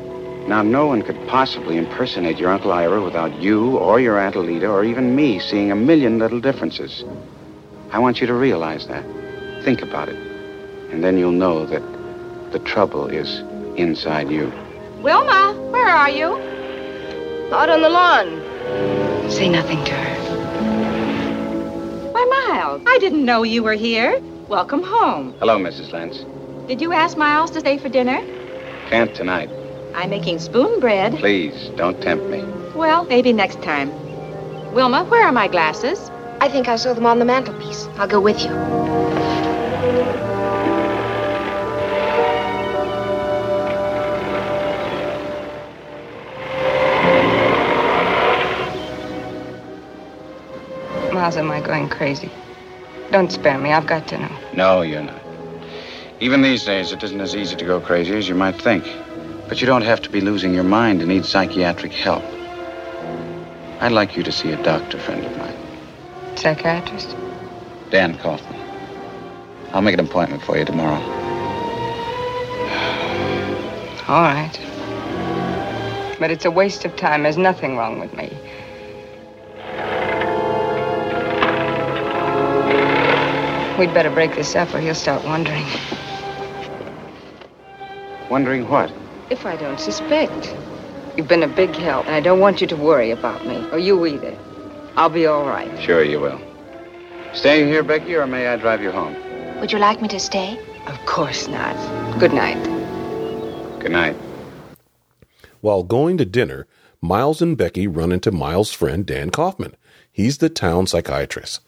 Now, 0.49 0.63
no 0.63 0.87
one 0.87 1.03
could 1.03 1.29
possibly 1.29 1.77
impersonate 1.77 2.39
your 2.39 2.51
Uncle 2.51 2.73
Ira 2.73 3.03
without 3.05 3.39
you 3.39 3.77
or 3.77 4.01
your 4.01 4.19
Aunt 4.19 4.35
Alida 4.35 4.67
or 4.67 4.83
even 4.83 5.15
me 5.15 5.39
seeing 5.39 5.71
a 5.71 5.77
million 5.77 6.19
little 6.19 6.41
differences. 6.41 7.05
I 7.93 7.99
want 7.99 8.23
you 8.23 8.27
to 8.29 8.33
realize 8.33 8.87
that. 8.87 9.05
Think 9.63 9.83
about 9.83 10.09
it. 10.09 10.17
And 10.91 11.05
then 11.05 11.19
you'll 11.19 11.33
know 11.33 11.67
that 11.67 11.83
the 12.53 12.61
trouble 12.61 13.09
is 13.09 13.41
inside 13.79 14.31
you. 14.31 14.51
Wilma, 15.03 15.53
where 15.71 15.87
are 15.87 16.09
you? 16.09 16.33
Out 17.53 17.69
on 17.69 17.83
the 17.83 17.91
lawn. 17.91 19.31
Say 19.31 19.51
nothing 19.51 19.85
to 19.85 19.93
her. 19.93 20.15
Why, 22.11 22.25
Miles, 22.49 22.83
I 22.87 22.97
didn't 22.99 23.27
know 23.27 23.43
you 23.43 23.63
were 23.63 23.75
here. 23.75 24.19
Welcome 24.49 24.83
home. 24.83 25.35
Hello, 25.41 25.59
Mrs. 25.59 25.93
Lance. 25.93 26.25
Did 26.69 26.83
you 26.83 26.93
ask 26.93 27.17
Miles 27.17 27.51
to 27.53 27.61
stay 27.61 27.79
for 27.79 27.89
dinner? 27.89 28.21
Can't 28.91 29.15
tonight. 29.15 29.49
I'm 29.95 30.11
making 30.11 30.39
spoon 30.39 30.81
bread. 30.81 31.17
Please, 31.17 31.71
don't 31.77 31.99
tempt 32.03 32.27
me. 32.27 32.45
Well, 32.75 33.07
maybe 33.07 33.33
next 33.33 33.63
time. 33.63 33.91
Wilma, 34.75 35.05
where 35.05 35.25
are 35.25 35.33
my 35.33 35.49
glasses? 35.49 36.11
I 36.43 36.51
think 36.51 36.69
I 36.69 36.77
saw 36.77 36.93
them 36.93 37.07
on 37.07 37.21
the 37.21 37.25
mantelpiece. 37.25 37.87
I'll 37.97 38.07
go 38.07 38.21
with 38.21 38.43
you. 38.45 38.51
Miles, 51.15 51.39
am 51.39 51.51
I 51.51 51.63
going 51.63 51.89
crazy? 51.89 52.31
Don't 53.11 53.33
spare 53.33 53.57
me. 53.57 53.73
I've 53.73 53.87
got 53.87 54.07
to 54.09 54.19
know. 54.19 54.37
No, 54.53 54.83
you're 54.83 55.03
not. 55.03 55.28
Even 56.21 56.43
these 56.43 56.65
days, 56.65 56.91
it 56.91 57.01
isn't 57.05 57.21
as 57.21 57.37
easy 57.37 57.55
to 57.55 57.65
go 57.65 57.81
crazy 57.81 58.17
as 58.17 58.29
you 58.29 58.35
might 58.35 58.61
think. 58.61 58.85
But 59.49 59.61
you 59.61 59.69
don't 59.69 59.83
have 59.83 60.03
to 60.03 60.11
be 60.11 60.21
losing 60.21 60.53
your 60.53 60.65
mind 60.65 60.99
to 61.01 61.07
need 61.07 61.25
psychiatric 61.25 61.93
help. 61.93 62.25
I'd 63.81 63.93
like 63.93 64.17
you 64.17 64.25
to 64.25 64.33
see 64.33 64.51
a 64.51 64.61
doctor 64.65 64.99
friend 64.99 65.25
of 65.25 65.37
mine, 65.39 65.55
Psychiatrist? 66.35 67.17
Dan 67.91 68.19
Kaufman. 68.19 68.61
I'll 69.73 69.83
make 69.83 69.95
an 69.95 70.05
appointment 70.05 70.43
for 70.43 70.59
you 70.59 70.65
tomorrow. 70.65 71.01
All 74.09 74.23
right. 74.23 74.59
But 76.19 76.33
it's 76.33 76.45
a 76.45 76.51
waste 76.51 76.85
of 76.85 76.97
time. 76.97 77.23
There's 77.23 77.39
nothing 77.39 77.77
wrong 77.77 78.01
with 78.01 78.13
me. 78.15 78.33
We'd 83.79 83.95
better 83.95 84.11
break 84.11 84.35
this 84.35 84.57
up 84.57 84.75
or 84.75 84.81
he'll 84.81 84.97
start 84.97 85.23
wondering. 85.25 85.65
Wondering 88.31 88.69
what? 88.69 88.93
If 89.31 89.47
I 89.47 89.57
don't 89.57 89.81
suspect. 89.81 90.55
You've 91.17 91.29
been 91.29 91.43
a 91.43 91.49
big 91.49 91.75
help, 91.75 92.07
and 92.07 92.15
I 92.15 92.21
don't 92.21 92.41
want 92.41 92.61
you 92.61 92.67
to 92.69 92.77
worry 92.77 93.11
about 93.11 93.47
me, 93.47 93.69
or 93.73 93.79
you 93.79 94.07
either. 94.07 94.37
I'll 94.97 95.09
be 95.09 95.27
all 95.27 95.45
right. 95.47 95.71
Sure 95.81 96.05
you 96.05 96.21
will. 96.21 96.41
Staying 97.35 97.69
here, 97.69 97.83
Becky, 97.83 98.15
or 98.15 98.27
may 98.27 98.47
I 98.49 98.57
drive 98.57 98.83
you 98.83 98.91
home? 98.91 99.17
Would 99.61 99.73
you 99.73 99.79
like 99.79 100.01
me 100.01 100.09
to 100.09 100.21
stay? 100.21 100.59
Of 100.87 100.99
course 101.07 101.49
not. 101.49 101.77
Good 102.19 102.33
night. 102.33 102.63
Good 103.81 103.93
night. 103.93 104.17
While 105.61 105.83
going 105.83 106.19
to 106.19 106.25
dinner, 106.25 106.67
Miles 107.01 107.43
and 107.43 107.57
Becky 107.57 107.87
run 107.87 108.13
into 108.13 108.31
Miles' 108.31 108.73
friend 108.73 109.05
Dan 109.05 109.31
Kaufman. 109.31 109.77
He's 110.11 110.39
the 110.39 110.49
town 110.49 110.87
psychiatrist. 110.87 111.61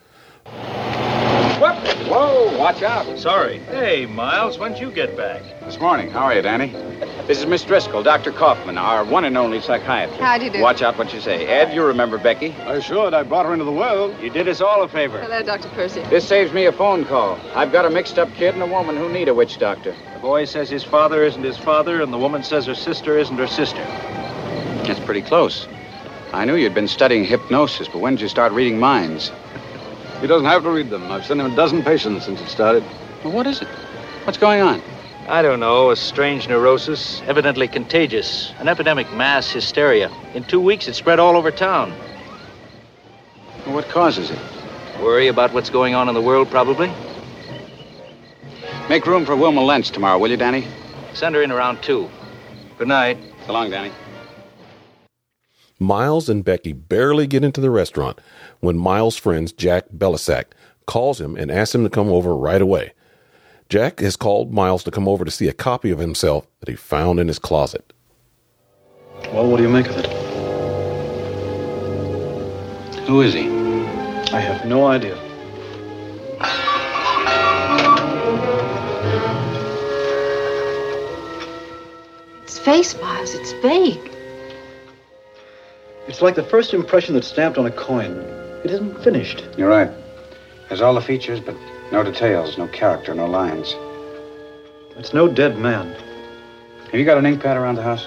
Whoop! 1.60 1.76
Whoa, 2.08 2.56
watch 2.58 2.82
out. 2.82 3.18
Sorry. 3.18 3.58
Hey, 3.58 4.06
Miles, 4.06 4.58
when'd 4.58 4.78
you 4.78 4.90
get 4.90 5.14
back? 5.14 5.42
This 5.60 5.78
morning. 5.78 6.10
How 6.10 6.20
are 6.20 6.34
you, 6.34 6.40
Danny? 6.40 6.68
This 7.26 7.38
is 7.38 7.44
Miss 7.44 7.62
Driscoll, 7.64 8.02
Dr. 8.02 8.32
Kaufman, 8.32 8.78
our 8.78 9.04
one 9.04 9.26
and 9.26 9.36
only 9.36 9.60
psychiatrist. 9.60 10.18
How 10.22 10.38
do 10.38 10.46
you 10.46 10.50
do? 10.50 10.62
Watch 10.62 10.80
out 10.80 10.96
what 10.96 11.12
you 11.12 11.20
say. 11.20 11.46
Ed, 11.46 11.74
you 11.74 11.84
remember 11.84 12.16
Becky? 12.16 12.52
I 12.60 12.80
should. 12.80 13.12
I 13.12 13.24
brought 13.24 13.44
her 13.44 13.52
into 13.52 13.66
the 13.66 13.72
world. 13.72 14.18
You 14.22 14.30
did 14.30 14.48
us 14.48 14.62
all 14.62 14.82
a 14.82 14.88
favor. 14.88 15.20
Hello, 15.20 15.42
Dr. 15.42 15.68
Pursey. 15.68 16.00
This 16.04 16.26
saves 16.26 16.50
me 16.54 16.64
a 16.64 16.72
phone 16.72 17.04
call. 17.04 17.38
I've 17.54 17.72
got 17.72 17.84
a 17.84 17.90
mixed 17.90 18.18
up 18.18 18.32
kid 18.32 18.54
and 18.54 18.62
a 18.62 18.66
woman 18.66 18.96
who 18.96 19.12
need 19.12 19.28
a 19.28 19.34
witch 19.34 19.58
doctor. 19.58 19.94
The 20.14 20.20
boy 20.20 20.46
says 20.46 20.70
his 20.70 20.82
father 20.82 21.22
isn't 21.24 21.44
his 21.44 21.58
father, 21.58 22.00
and 22.00 22.10
the 22.10 22.18
woman 22.18 22.42
says 22.42 22.64
her 22.68 22.74
sister 22.74 23.18
isn't 23.18 23.36
her 23.36 23.46
sister. 23.46 23.84
That's 24.86 25.00
pretty 25.00 25.22
close. 25.22 25.68
I 26.32 26.46
knew 26.46 26.56
you'd 26.56 26.74
been 26.74 26.88
studying 26.88 27.24
hypnosis, 27.24 27.86
but 27.86 27.98
when 27.98 28.14
did 28.14 28.22
you 28.22 28.28
start 28.28 28.52
reading 28.52 28.80
minds? 28.80 29.30
He 30.20 30.26
doesn't 30.26 30.46
have 30.46 30.62
to 30.64 30.70
read 30.70 30.90
them. 30.90 31.10
I've 31.10 31.24
sent 31.24 31.40
him 31.40 31.50
a 31.50 31.56
dozen 31.56 31.82
patients 31.82 32.26
since 32.26 32.40
it 32.40 32.48
started. 32.48 32.84
Well, 33.24 33.32
what 33.32 33.46
is 33.46 33.62
it? 33.62 33.68
What's 34.24 34.38
going 34.38 34.60
on? 34.60 34.82
I 35.28 35.40
don't 35.42 35.60
know. 35.60 35.90
A 35.90 35.96
strange 35.96 36.48
neurosis, 36.48 37.22
evidently 37.22 37.68
contagious. 37.68 38.52
An 38.58 38.68
epidemic 38.68 39.10
mass 39.14 39.50
hysteria. 39.50 40.10
In 40.34 40.44
two 40.44 40.60
weeks, 40.60 40.88
it 40.88 40.94
spread 40.94 41.18
all 41.18 41.36
over 41.36 41.50
town. 41.50 41.94
Well, 43.64 43.76
what 43.76 43.88
causes 43.88 44.30
it? 44.30 44.38
Worry 45.00 45.28
about 45.28 45.54
what's 45.54 45.70
going 45.70 45.94
on 45.94 46.08
in 46.08 46.14
the 46.14 46.20
world, 46.20 46.50
probably. 46.50 46.92
Make 48.90 49.06
room 49.06 49.24
for 49.24 49.36
Wilma 49.36 49.62
Lentz 49.62 49.88
tomorrow, 49.88 50.18
will 50.18 50.30
you, 50.30 50.36
Danny? 50.36 50.66
Send 51.14 51.34
her 51.34 51.42
in 51.42 51.50
around 51.50 51.82
two. 51.82 52.10
Good 52.76 52.88
night. 52.88 53.16
So 53.46 53.52
long, 53.52 53.70
Danny. 53.70 53.92
Miles 55.78 56.28
and 56.28 56.44
Becky 56.44 56.74
barely 56.74 57.26
get 57.26 57.42
into 57.42 57.60
the 57.60 57.70
restaurant 57.70 58.20
when 58.60 58.78
Miles' 58.78 59.16
friend 59.16 59.56
Jack 59.56 59.86
Belicec 59.96 60.44
calls 60.86 61.20
him 61.20 61.36
and 61.36 61.50
asks 61.50 61.74
him 61.74 61.84
to 61.84 61.90
come 61.90 62.08
over 62.08 62.36
right 62.36 62.62
away. 62.62 62.92
Jack 63.68 64.00
has 64.00 64.16
called 64.16 64.52
Miles 64.52 64.82
to 64.84 64.90
come 64.90 65.06
over 65.06 65.24
to 65.24 65.30
see 65.30 65.48
a 65.48 65.52
copy 65.52 65.90
of 65.90 65.98
himself 65.98 66.46
that 66.58 66.68
he 66.68 66.74
found 66.74 67.20
in 67.20 67.28
his 67.28 67.38
closet. 67.38 67.92
Well, 69.32 69.48
what 69.48 69.58
do 69.58 69.62
you 69.62 69.68
make 69.68 69.86
of 69.88 69.96
it? 69.96 70.06
Who 73.06 73.20
is 73.22 73.32
he? 73.34 73.48
I 74.32 74.40
have 74.40 74.66
no 74.66 74.86
idea. 74.86 75.16
It's 82.42 82.58
face, 82.58 83.00
Miles. 83.00 83.34
It's 83.34 83.52
vague. 83.62 84.10
It's 86.08 86.20
like 86.20 86.34
the 86.34 86.42
first 86.42 86.74
impression 86.74 87.14
that's 87.14 87.28
stamped 87.28 87.58
on 87.58 87.66
a 87.66 87.70
coin. 87.70 88.39
It 88.64 88.70
isn't 88.70 89.02
finished. 89.02 89.44
You're 89.56 89.68
right. 89.68 89.90
Has 90.68 90.82
all 90.82 90.94
the 90.94 91.00
features, 91.00 91.40
but 91.40 91.56
no 91.90 92.02
details, 92.02 92.58
no 92.58 92.68
character, 92.68 93.14
no 93.14 93.26
lines. 93.26 93.74
It's 94.96 95.14
no 95.14 95.28
dead 95.28 95.58
man. 95.58 95.94
Have 96.84 96.94
you 96.94 97.04
got 97.04 97.16
an 97.16 97.24
ink 97.24 97.42
pad 97.42 97.56
around 97.56 97.76
the 97.76 97.82
house? 97.82 98.06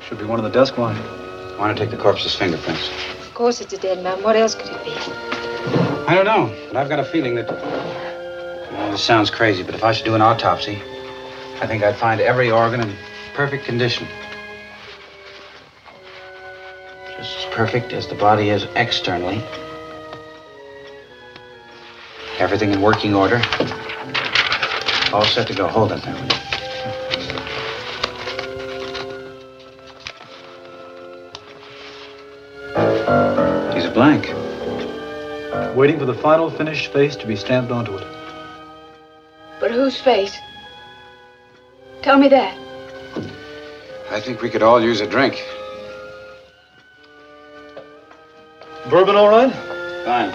Should 0.00 0.18
be 0.18 0.24
one 0.24 0.38
on 0.38 0.44
the 0.44 0.50
desk 0.50 0.78
line. 0.78 0.96
I 0.96 1.56
want 1.58 1.76
to 1.76 1.82
take 1.82 1.90
the 1.90 2.02
corpse's 2.02 2.34
fingerprints. 2.34 2.88
Of 3.20 3.34
course 3.34 3.60
it's 3.60 3.72
a 3.74 3.78
dead 3.78 4.02
man. 4.02 4.22
What 4.22 4.34
else 4.34 4.54
could 4.54 4.70
it 4.70 4.84
be? 4.84 4.92
I 6.08 6.14
don't 6.14 6.24
know, 6.24 6.54
but 6.68 6.76
I've 6.76 6.88
got 6.88 6.98
a 6.98 7.04
feeling 7.04 7.34
that. 7.34 7.48
Well, 7.50 8.90
this 8.90 9.02
sounds 9.02 9.28
crazy, 9.28 9.62
but 9.62 9.74
if 9.74 9.84
I 9.84 9.92
should 9.92 10.06
do 10.06 10.14
an 10.14 10.22
autopsy, 10.22 10.80
I 11.60 11.66
think 11.66 11.82
I'd 11.82 11.96
find 11.96 12.20
every 12.20 12.50
organ 12.50 12.80
in 12.80 12.96
perfect 13.34 13.66
condition. 13.66 14.08
Perfect 17.50 17.92
as 17.92 18.06
the 18.06 18.14
body 18.14 18.50
is 18.50 18.66
externally. 18.76 19.42
Everything 22.38 22.72
in 22.72 22.80
working 22.80 23.14
order. 23.14 23.42
All 25.12 25.24
set 25.24 25.46
to 25.48 25.54
go. 25.54 25.66
Hold 25.66 25.92
it 25.92 26.02
there. 26.02 26.14
He's 33.74 33.84
a 33.84 33.90
blank. 33.92 34.26
Waiting 35.76 35.98
for 35.98 36.04
the 36.04 36.14
final 36.14 36.50
finished 36.50 36.92
face 36.92 37.16
to 37.16 37.26
be 37.26 37.36
stamped 37.36 37.70
onto 37.70 37.96
it. 37.96 38.06
But 39.60 39.70
whose 39.70 40.00
face? 40.00 40.36
Tell 42.02 42.18
me 42.18 42.28
that. 42.28 42.56
I 44.10 44.20
think 44.20 44.40
we 44.40 44.48
could 44.48 44.62
all 44.62 44.82
use 44.82 45.00
a 45.00 45.06
drink. 45.06 45.44
Bourbon 48.90 49.14
all 49.16 49.28
right? 49.28 49.52
Fine. 50.04 50.34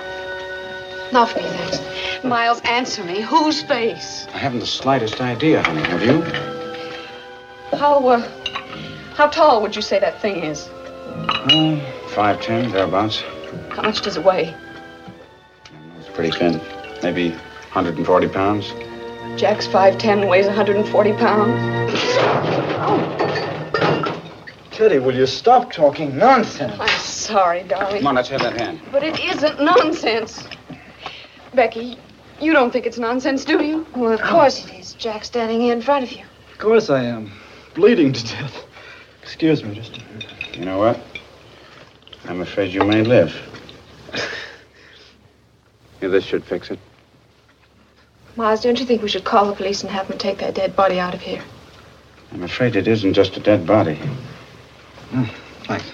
Not 1.11 1.29
for 1.29 1.39
me, 1.39 1.45
thanks. 1.45 2.23
Miles, 2.23 2.61
answer 2.61 3.03
me. 3.03 3.21
Whose 3.21 3.61
face? 3.61 4.27
I 4.33 4.37
haven't 4.37 4.59
the 4.59 4.65
slightest 4.65 5.19
idea, 5.21 5.61
honey. 5.61 5.81
Have 5.83 6.01
you? 6.01 6.21
How, 7.77 8.07
uh, 8.07 8.27
how 9.15 9.27
tall 9.27 9.61
would 9.61 9.75
you 9.75 9.81
say 9.81 9.99
that 9.99 10.21
thing 10.21 10.43
is? 10.43 10.69
Oh, 10.71 11.79
five 12.09 12.41
ten, 12.41 12.71
thereabouts. 12.71 13.21
How 13.69 13.81
much 13.81 14.01
does 14.01 14.17
it 14.17 14.23
weigh? 14.23 14.55
It's 15.99 16.09
pretty 16.09 16.31
thin. 16.31 16.61
Maybe 17.03 17.31
140 17.31 18.27
pounds. 18.29 18.73
Jack's 19.39 19.67
5'10", 19.67 20.29
weighs 20.29 20.47
140 20.47 21.13
pounds. 21.13 22.54
Teddy, 24.75 24.99
will 24.99 25.15
you 25.15 25.25
stop 25.25 25.71
talking 25.71 26.17
nonsense? 26.17 26.75
I'm 26.77 26.99
sorry, 26.99 27.63
darling. 27.63 27.99
Come 27.99 28.07
on, 28.07 28.15
let's 28.15 28.27
have 28.27 28.41
that 28.41 28.59
hand. 28.59 28.81
But 28.91 29.03
it 29.03 29.17
isn't 29.21 29.61
nonsense. 29.61 30.45
Becky, 31.53 31.97
you 32.41 32.51
don't 32.51 32.73
think 32.73 32.85
it's 32.85 32.97
nonsense, 32.97 33.45
do 33.45 33.63
you? 33.63 33.87
Well, 33.95 34.11
of 34.11 34.21
course 34.21 34.65
it 34.65 34.73
is. 34.73 34.91
Jack 34.95 35.23
standing 35.23 35.61
here 35.61 35.71
in 35.71 35.81
front 35.81 36.03
of 36.03 36.11
you. 36.11 36.25
Of 36.51 36.57
course 36.57 36.89
I 36.89 37.03
am. 37.03 37.31
Bleeding 37.73 38.11
to 38.11 38.21
death. 38.21 38.65
Excuse 39.21 39.63
me, 39.63 39.75
just. 39.75 39.95
A 39.95 40.03
minute. 40.11 40.57
You 40.57 40.65
know 40.65 40.77
what? 40.77 40.99
I'm 42.25 42.41
afraid 42.41 42.73
you 42.73 42.83
may 42.83 43.01
live. 43.01 43.33
yeah, 46.01 46.09
this 46.09 46.25
should 46.25 46.43
fix 46.43 46.69
it. 46.69 46.79
Miles, 48.35 48.61
don't 48.61 48.77
you 48.77 48.85
think 48.85 49.01
we 49.01 49.07
should 49.07 49.23
call 49.23 49.45
the 49.45 49.55
police 49.55 49.83
and 49.83 49.91
have 49.93 50.09
them 50.09 50.17
take 50.17 50.39
that 50.39 50.53
dead 50.53 50.75
body 50.75 50.99
out 50.99 51.13
of 51.13 51.21
here? 51.21 51.41
I'm 52.33 52.43
afraid 52.43 52.75
it 52.75 52.89
isn't 52.89 53.13
just 53.13 53.37
a 53.37 53.39
dead 53.39 53.65
body. 53.65 53.97
Mm, 55.15 55.29
thanks. 55.63 55.93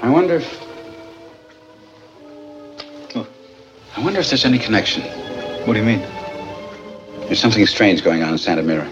I 0.00 0.08
wonder 0.08 0.36
if. 0.36 0.62
I 3.96 4.04
wonder 4.04 4.20
if 4.20 4.28
there's 4.28 4.44
any 4.44 4.60
connection. 4.60 5.02
What 5.66 5.72
do 5.72 5.80
you 5.80 5.84
mean? 5.84 6.00
There's 7.26 7.40
something 7.40 7.66
strange 7.66 8.04
going 8.04 8.22
on 8.22 8.30
in 8.30 8.38
Santa 8.38 8.62
Mira. 8.62 8.88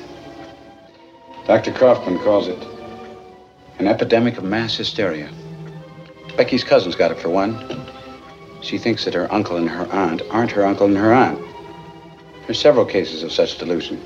Dr. 1.46 1.70
Kaufman 1.72 2.18
calls 2.18 2.48
it 2.48 2.58
an 3.78 3.86
epidemic 3.86 4.38
of 4.38 4.44
mass 4.44 4.76
hysteria. 4.76 5.30
Becky's 6.36 6.64
cousin's 6.64 6.96
got 6.96 7.12
it 7.12 7.18
for 7.20 7.28
one. 7.30 7.79
She 8.62 8.78
thinks 8.78 9.04
that 9.04 9.14
her 9.14 9.32
uncle 9.32 9.56
and 9.56 9.68
her 9.68 9.86
aunt 9.86 10.22
aren't 10.30 10.52
her 10.52 10.64
uncle 10.64 10.86
and 10.86 10.96
her 10.96 11.12
aunt. 11.12 11.40
There's 12.46 12.60
several 12.60 12.84
cases 12.84 13.22
of 13.22 13.32
such 13.32 13.58
delusion. 13.58 14.00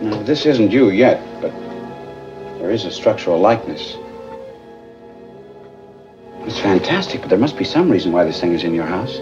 Now, 0.00 0.22
this 0.22 0.46
isn't 0.46 0.70
you 0.70 0.90
yet, 0.90 1.20
but 1.40 1.52
there 2.58 2.70
is 2.70 2.84
a 2.84 2.90
structural 2.90 3.40
likeness. 3.40 3.96
It's 6.46 6.58
fantastic, 6.60 7.20
but 7.20 7.28
there 7.28 7.38
must 7.38 7.58
be 7.58 7.64
some 7.64 7.90
reason 7.90 8.12
why 8.12 8.24
this 8.24 8.40
thing 8.40 8.54
is 8.54 8.64
in 8.64 8.74
your 8.74 8.86
house. 8.86 9.18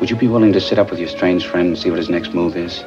Would 0.00 0.08
you 0.08 0.16
be 0.16 0.28
willing 0.28 0.52
to 0.52 0.60
sit 0.60 0.78
up 0.78 0.90
with 0.90 0.98
your 0.98 1.08
strange 1.08 1.46
friend 1.46 1.68
and 1.68 1.78
see 1.78 1.90
what 1.90 1.98
his 1.98 2.08
next 2.08 2.32
move 2.32 2.56
is? 2.56 2.82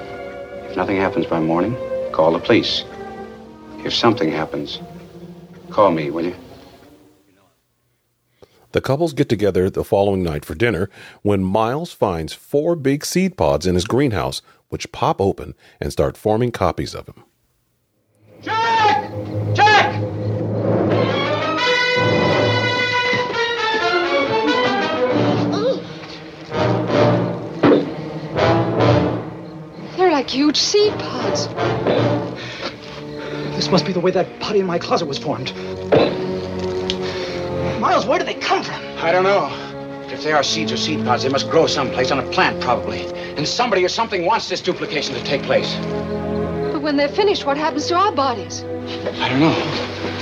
If 0.69 0.75
nothing 0.75 0.97
happens 0.97 1.25
by 1.25 1.39
morning, 1.39 1.75
call 2.12 2.32
the 2.32 2.39
police. 2.39 2.86
If 3.84 3.93
something 3.93 4.32
happens, 4.32 4.79
call 5.69 5.91
me, 5.91 6.12
will 6.12 6.25
you? 6.25 6.36
The 8.71 8.82
couples 8.82 9.13
get 9.13 9.29
together 9.29 9.67
the 9.67 9.84
following 9.84 10.21
night 10.21 10.45
for 10.45 10.53
dinner 10.53 10.91
when 11.23 11.43
Miles 11.43 11.91
finds 11.91 12.34
four 12.34 12.75
big 12.75 13.03
seed 13.03 13.36
pods 13.36 13.65
in 13.65 13.73
his 13.73 13.86
greenhouse, 13.86 14.43
which 14.67 14.91
pop 14.91 15.19
open 15.19 15.55
and 15.82 15.91
start 15.91 16.15
forming 16.15 16.51
copies 16.51 16.93
of 16.93 17.08
him. 17.08 17.23
Jack! 18.43 19.12
Jack! 19.55 19.99
They're 29.97 30.12
like 30.12 30.29
huge 30.29 30.58
seed 30.58 30.93
pods. 30.99 31.47
This 33.55 33.71
must 33.71 33.88
be 33.88 33.93
the 33.93 33.99
way 33.99 34.12
that 34.12 34.39
body 34.39 34.60
in 34.60 34.67
my 34.67 34.77
closet 34.77 35.08
was 35.08 35.17
formed. 35.17 35.53
Miles, 37.79 38.05
where 38.05 38.19
do 38.19 38.25
they 38.25 38.33
come 38.33 38.61
from? 38.61 38.81
I 38.97 39.11
don't 39.11 39.23
know. 39.23 39.49
If 40.11 40.23
they 40.23 40.33
are 40.33 40.43
seeds 40.43 40.71
or 40.71 40.77
seed 40.77 41.05
pods, 41.05 41.23
they 41.23 41.29
must 41.29 41.49
grow 41.49 41.65
someplace 41.65 42.11
on 42.11 42.19
a 42.19 42.29
plant, 42.31 42.59
probably. 42.61 43.05
And 43.37 43.47
somebody 43.47 43.85
or 43.85 43.89
something 43.89 44.25
wants 44.25 44.49
this 44.49 44.59
duplication 44.59 45.15
to 45.15 45.23
take 45.23 45.43
place. 45.43 45.73
But 46.73 46.81
when 46.81 46.97
they're 46.97 47.07
finished, 47.07 47.45
what 47.45 47.57
happens 47.57 47.87
to 47.87 47.95
our 47.95 48.11
bodies? 48.11 48.63
I 48.63 49.29
don't 49.29 49.39
know. 49.39 49.53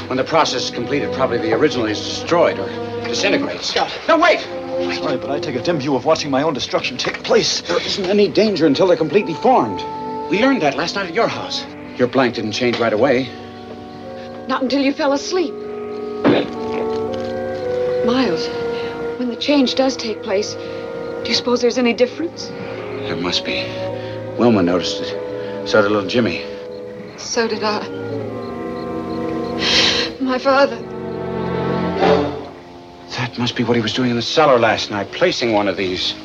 When 0.08 0.18
the 0.18 0.24
process 0.24 0.66
is 0.66 0.72
completed, 0.72 1.12
probably 1.14 1.40
the 1.40 1.54
original 1.54 1.88
is 1.88 2.00
destroyed 2.00 2.60
or 2.60 2.68
disintegrates. 3.06 3.76
No, 4.08 4.20
wait! 4.20 4.42
Sorry, 4.96 5.18
but 5.18 5.32
I 5.32 5.40
take 5.40 5.56
a 5.56 5.64
dim 5.64 5.80
view 5.80 5.96
of 5.96 6.06
watching 6.06 6.30
my 6.30 6.44
own 6.44 6.54
destruction 6.54 6.98
take 6.98 7.24
place. 7.24 7.62
There 7.62 7.82
isn't 7.82 8.06
any 8.06 8.28
danger 8.28 8.68
until 8.68 8.86
they're 8.86 8.98
completely 8.98 9.34
formed. 9.34 9.82
We 10.30 10.42
learned 10.42 10.62
that 10.62 10.76
last 10.76 10.96
night 10.96 11.08
at 11.08 11.16
your 11.16 11.28
house. 11.28 11.66
Your 11.98 12.08
blank 12.08 12.36
didn't 12.36 12.52
change 12.52 12.78
right 12.78 12.94
away. 12.94 13.30
Not 14.48 14.62
until 14.62 14.82
you 14.82 14.94
fell 14.94 15.14
asleep. 15.14 15.54
Miles, 18.08 18.48
when 19.20 19.28
the 19.28 19.36
change 19.36 19.76
does 19.76 19.98
take 19.98 20.24
place, 20.24 20.54
do 20.54 21.24
you 21.26 21.34
suppose 21.34 21.60
there's 21.60 21.78
any 21.78 21.92
difference? 21.92 22.48
There 22.48 23.18
must 23.18 23.44
be. 23.44 23.66
Wilma 24.40 24.64
noticed 24.64 25.02
it. 25.02 25.68
So 25.68 25.82
did 25.82 25.92
little 25.92 26.08
Jimmy. 26.08 26.42
So 27.18 27.50
did 27.50 27.62
I. 27.66 27.86
My 30.22 30.40
father. 30.40 30.78
That 33.18 33.38
must 33.38 33.58
be 33.58 33.66
what 33.66 33.76
he 33.76 33.82
was 33.82 33.92
doing 33.92 34.10
in 34.10 34.16
the 34.16 34.22
cellar 34.22 34.58
last 34.58 34.90
night, 34.90 35.12
placing 35.12 35.52
one 35.52 35.68
of 35.68 35.76
these. 35.76 36.16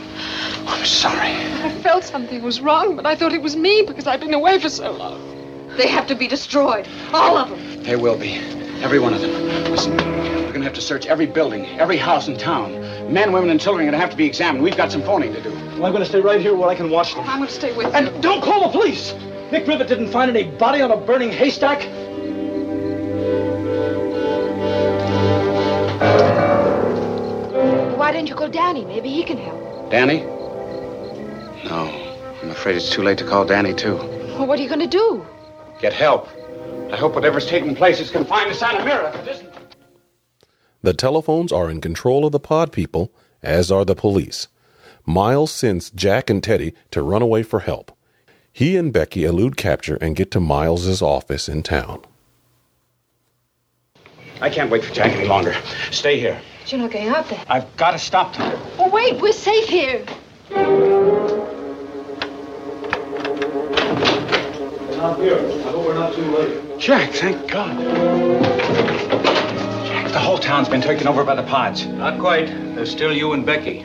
I'm 0.68 0.84
sorry. 0.84 1.32
I 1.64 1.76
felt 1.82 2.04
something 2.04 2.44
was 2.44 2.60
wrong, 2.60 2.94
but 2.94 3.06
I 3.06 3.16
thought 3.16 3.32
it 3.32 3.42
was 3.42 3.56
me 3.56 3.82
because 3.84 4.06
I'd 4.06 4.20
been 4.20 4.34
away 4.34 4.60
for 4.60 4.68
so 4.68 4.92
long. 4.92 5.66
They 5.76 5.88
have 5.88 6.06
to 6.06 6.14
be 6.14 6.28
destroyed. 6.28 6.86
All 7.12 7.36
of 7.36 7.50
them. 7.50 7.82
They 7.82 7.96
will 7.96 8.16
be. 8.16 8.61
Every 8.82 8.98
one 8.98 9.14
of 9.14 9.20
them. 9.20 9.30
Listen, 9.70 9.96
we're 9.96 10.48
going 10.48 10.54
to 10.54 10.64
have 10.64 10.74
to 10.74 10.80
search 10.80 11.06
every 11.06 11.26
building, 11.26 11.66
every 11.78 11.96
house 11.96 12.26
in 12.26 12.36
town. 12.36 12.72
Men, 13.12 13.32
women, 13.32 13.48
and 13.50 13.60
children 13.60 13.86
are 13.86 13.90
going 13.90 13.98
to 13.98 14.04
have 14.04 14.10
to 14.10 14.16
be 14.16 14.26
examined. 14.26 14.64
We've 14.64 14.76
got 14.76 14.90
some 14.90 15.02
phoning 15.02 15.32
to 15.34 15.40
do. 15.40 15.50
Well, 15.50 15.86
I'm 15.86 15.92
going 15.92 16.02
to 16.02 16.04
stay 16.04 16.20
right 16.20 16.40
here 16.40 16.56
where 16.56 16.68
I 16.68 16.74
can 16.74 16.90
watch 16.90 17.14
them. 17.14 17.24
I'm 17.28 17.38
going 17.38 17.48
to 17.48 17.54
stay 17.54 17.74
with 17.76 17.86
you. 17.86 17.92
And 17.92 18.22
don't 18.22 18.42
call 18.42 18.66
the 18.66 18.76
police! 18.76 19.14
Nick 19.52 19.66
Grivett 19.66 19.86
didn't 19.86 20.08
find 20.08 20.34
any 20.34 20.50
body 20.50 20.80
on 20.82 20.90
a 20.90 20.96
burning 20.96 21.30
haystack. 21.30 21.82
Why 27.96 28.10
didn't 28.10 28.28
you 28.28 28.34
call 28.34 28.48
Danny? 28.48 28.84
Maybe 28.84 29.10
he 29.10 29.22
can 29.22 29.38
help. 29.38 29.90
Danny? 29.92 30.22
No. 31.64 31.88
I'm 32.42 32.50
afraid 32.50 32.74
it's 32.74 32.90
too 32.90 33.02
late 33.02 33.18
to 33.18 33.24
call 33.24 33.44
Danny, 33.44 33.74
too. 33.74 33.94
Well, 33.94 34.46
what 34.48 34.58
are 34.58 34.62
you 34.62 34.68
going 34.68 34.80
to 34.80 34.88
do? 34.88 35.24
Get 35.80 35.92
help. 35.92 36.28
I 36.92 36.96
hope 36.96 37.14
whatever's 37.14 37.46
taking 37.46 37.74
place 37.74 38.00
is 38.00 38.10
confined 38.10 38.50
to 38.50 38.54
Santa 38.54 38.84
Mira. 38.84 39.08
If 39.08 39.26
it 39.26 39.28
isn't. 39.28 39.54
The 40.82 40.92
telephones 40.92 41.50
are 41.50 41.70
in 41.70 41.80
control 41.80 42.26
of 42.26 42.32
the 42.32 42.38
pod 42.38 42.70
people, 42.70 43.14
as 43.42 43.72
are 43.72 43.86
the 43.86 43.94
police. 43.94 44.48
Miles 45.06 45.50
sends 45.50 45.88
Jack 45.90 46.28
and 46.28 46.44
Teddy 46.44 46.74
to 46.90 47.02
run 47.02 47.22
away 47.22 47.44
for 47.44 47.60
help. 47.60 47.96
He 48.52 48.76
and 48.76 48.92
Becky 48.92 49.24
elude 49.24 49.56
capture 49.56 49.96
and 50.02 50.14
get 50.14 50.30
to 50.32 50.40
Miles's 50.40 51.00
office 51.00 51.48
in 51.48 51.62
town. 51.62 52.02
I 54.42 54.50
can't 54.50 54.70
wait 54.70 54.84
for 54.84 54.92
Jack 54.92 55.12
any 55.12 55.26
longer. 55.26 55.54
Stay 55.90 56.20
here. 56.20 56.38
But 56.60 56.72
you're 56.72 56.82
not 56.82 56.90
going 56.90 57.08
out 57.08 57.26
there. 57.30 57.42
I've 57.48 57.74
got 57.78 57.92
to 57.92 57.98
stop 57.98 58.36
them. 58.36 58.60
Oh, 58.78 58.90
wait, 58.90 59.18
we're 59.18 59.32
safe 59.32 59.66
here. 59.66 60.04
Not 64.98 65.18
here. 65.18 65.38
I 65.38 65.70
hope 65.70 65.86
we're 65.86 65.94
not 65.94 66.14
too 66.14 66.22
late. 66.22 66.71
Jack, 66.82 67.12
thank 67.12 67.48
God. 67.48 67.78
Jack, 69.86 70.10
the 70.10 70.18
whole 70.18 70.36
town's 70.36 70.68
been 70.68 70.80
taken 70.80 71.06
over 71.06 71.22
by 71.22 71.36
the 71.36 71.44
pods. 71.44 71.86
Not 71.86 72.18
quite. 72.18 72.48
There's 72.74 72.90
still 72.90 73.12
you 73.12 73.34
and 73.34 73.46
Becky. 73.46 73.84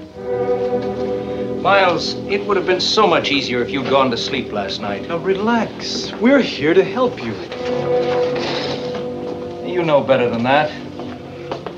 Miles, 1.61 2.15
it 2.25 2.43
would 2.47 2.57
have 2.57 2.65
been 2.65 2.81
so 2.81 3.05
much 3.05 3.29
easier 3.29 3.61
if 3.61 3.69
you'd 3.69 3.87
gone 3.87 4.09
to 4.09 4.17
sleep 4.17 4.51
last 4.51 4.81
night. 4.81 5.07
Now, 5.07 5.17
relax. 5.17 6.11
We're 6.13 6.41
here 6.41 6.73
to 6.73 6.83
help 6.83 7.23
you. 7.23 7.33
You 9.71 9.83
know 9.83 10.01
better 10.01 10.27
than 10.27 10.41
that. 10.45 10.71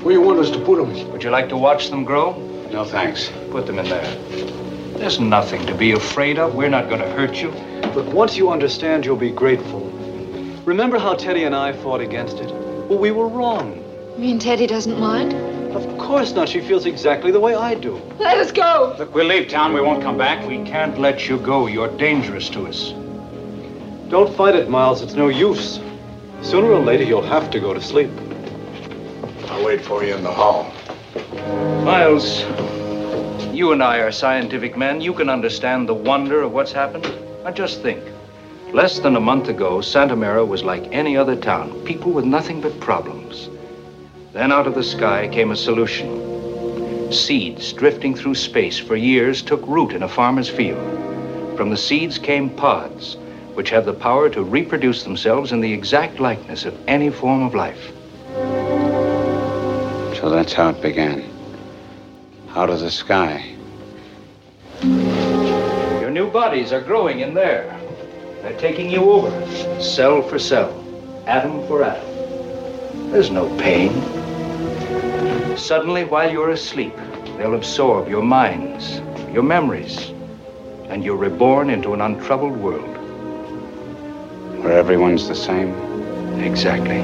Where 0.02 0.14
you 0.14 0.22
want 0.22 0.38
us 0.38 0.50
to 0.52 0.58
put 0.64 0.78
them? 0.78 1.12
Would 1.12 1.22
you 1.22 1.28
like 1.28 1.50
to 1.50 1.56
watch 1.58 1.90
them 1.90 2.02
grow? 2.02 2.32
No, 2.72 2.82
thanks. 2.82 3.30
Put 3.50 3.66
them 3.66 3.78
in 3.78 3.90
there. 3.90 4.14
There's 4.96 5.20
nothing 5.20 5.66
to 5.66 5.74
be 5.74 5.92
afraid 5.92 6.38
of. 6.38 6.54
We're 6.54 6.70
not 6.70 6.88
going 6.88 7.02
to 7.02 7.10
hurt 7.10 7.42
you. 7.42 7.50
But 7.92 8.06
once 8.06 8.38
you 8.38 8.50
understand, 8.50 9.04
you'll 9.04 9.16
be 9.16 9.30
grateful. 9.30 9.89
Remember 10.64 10.98
how 10.98 11.14
Teddy 11.14 11.44
and 11.44 11.54
I 11.54 11.72
fought 11.72 12.00
against 12.02 12.36
it? 12.36 12.52
Well, 12.88 12.98
we 12.98 13.10
were 13.12 13.28
wrong. 13.28 13.82
You 14.16 14.18
mean 14.18 14.38
Teddy 14.38 14.66
doesn't 14.66 14.98
mind? 14.98 15.32
Of 15.74 15.98
course 15.98 16.32
not. 16.32 16.48
She 16.48 16.60
feels 16.60 16.84
exactly 16.84 17.30
the 17.30 17.40
way 17.40 17.54
I 17.54 17.74
do. 17.74 17.94
Let 18.18 18.36
us 18.36 18.52
go. 18.52 18.94
Look, 18.98 19.14
we'll 19.14 19.26
leave 19.26 19.48
town. 19.48 19.72
We 19.72 19.80
won't 19.80 20.02
come 20.02 20.18
back. 20.18 20.46
We 20.46 20.62
can't 20.64 20.98
let 20.98 21.28
you 21.28 21.38
go. 21.38 21.66
You're 21.66 21.96
dangerous 21.96 22.50
to 22.50 22.66
us. 22.66 22.92
Don't 24.10 24.34
fight 24.36 24.54
it, 24.54 24.68
Miles. 24.68 25.00
It's 25.00 25.14
no 25.14 25.28
use. 25.28 25.80
Sooner 26.42 26.70
or 26.70 26.80
later, 26.80 27.04
you'll 27.04 27.22
have 27.22 27.50
to 27.52 27.60
go 27.60 27.72
to 27.72 27.80
sleep. 27.80 28.10
I'll 29.46 29.64
wait 29.64 29.80
for 29.80 30.04
you 30.04 30.14
in 30.14 30.22
the 30.22 30.32
hall. 30.32 30.72
Miles, 31.84 32.42
you 33.54 33.72
and 33.72 33.82
I 33.82 33.98
are 33.98 34.12
scientific 34.12 34.76
men. 34.76 35.00
You 35.00 35.14
can 35.14 35.30
understand 35.30 35.88
the 35.88 35.94
wonder 35.94 36.42
of 36.42 36.52
what's 36.52 36.72
happened. 36.72 37.10
Now 37.44 37.50
just 37.50 37.80
think. 37.80 38.02
Less 38.72 39.00
than 39.00 39.16
a 39.16 39.20
month 39.20 39.48
ago, 39.48 39.80
Santa 39.80 40.14
Mira 40.14 40.44
was 40.44 40.62
like 40.62 40.86
any 40.92 41.16
other 41.16 41.34
town. 41.34 41.84
People 41.84 42.12
with 42.12 42.24
nothing 42.24 42.60
but 42.60 42.78
problems. 42.78 43.48
Then 44.32 44.52
out 44.52 44.68
of 44.68 44.76
the 44.76 44.84
sky 44.84 45.26
came 45.26 45.50
a 45.50 45.56
solution. 45.56 47.10
Seeds 47.12 47.72
drifting 47.72 48.14
through 48.14 48.36
space 48.36 48.78
for 48.78 48.94
years 48.94 49.42
took 49.42 49.66
root 49.66 49.92
in 49.92 50.04
a 50.04 50.08
farmer's 50.08 50.48
field. 50.48 50.78
From 51.56 51.70
the 51.70 51.76
seeds 51.76 52.16
came 52.16 52.48
pods, 52.48 53.16
which 53.54 53.70
have 53.70 53.86
the 53.86 53.92
power 53.92 54.30
to 54.30 54.44
reproduce 54.44 55.02
themselves 55.02 55.50
in 55.50 55.60
the 55.60 55.72
exact 55.72 56.20
likeness 56.20 56.64
of 56.64 56.78
any 56.86 57.10
form 57.10 57.42
of 57.42 57.56
life. 57.56 57.90
So 60.20 60.30
that's 60.30 60.52
how 60.52 60.68
it 60.68 60.80
began. 60.80 61.24
Out 62.50 62.70
of 62.70 62.78
the 62.78 62.90
sky. 62.92 63.52
Your 64.80 66.10
new 66.10 66.30
bodies 66.30 66.72
are 66.72 66.80
growing 66.80 67.18
in 67.18 67.34
there. 67.34 67.79
They're 68.42 68.58
taking 68.58 68.88
you 68.90 69.10
over, 69.10 69.30
cell 69.82 70.22
for 70.22 70.38
cell, 70.38 70.72
atom 71.26 71.66
for 71.66 71.84
atom. 71.84 73.10
There's 73.10 73.30
no 73.30 73.54
pain. 73.58 73.92
Suddenly, 75.58 76.04
while 76.04 76.32
you're 76.32 76.50
asleep, 76.50 76.96
they'll 77.36 77.54
absorb 77.54 78.08
your 78.08 78.22
minds, 78.22 79.00
your 79.30 79.42
memories, 79.42 80.10
and 80.88 81.04
you're 81.04 81.16
reborn 81.16 81.68
into 81.68 81.92
an 81.92 82.00
untroubled 82.00 82.56
world. 82.56 82.96
Where 84.62 84.78
everyone's 84.78 85.28
the 85.28 85.34
same. 85.34 85.74
Exactly. 86.40 87.02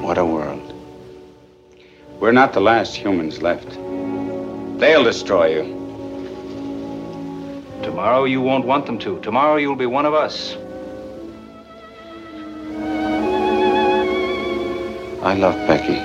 What 0.00 0.16
a 0.16 0.24
world. 0.24 0.72
We're 2.18 2.32
not 2.32 2.54
the 2.54 2.60
last 2.60 2.96
humans 2.96 3.42
left. 3.42 3.68
They'll 4.78 5.04
destroy 5.04 5.60
you. 5.60 5.83
Tomorrow 7.82 8.24
you 8.24 8.40
won't 8.40 8.64
want 8.64 8.86
them 8.86 8.98
to. 9.00 9.20
Tomorrow 9.20 9.56
you'll 9.56 9.76
be 9.76 9.86
one 9.86 10.06
of 10.06 10.14
us. 10.14 10.56
I 15.22 15.34
love 15.34 15.56
Becky. 15.66 15.98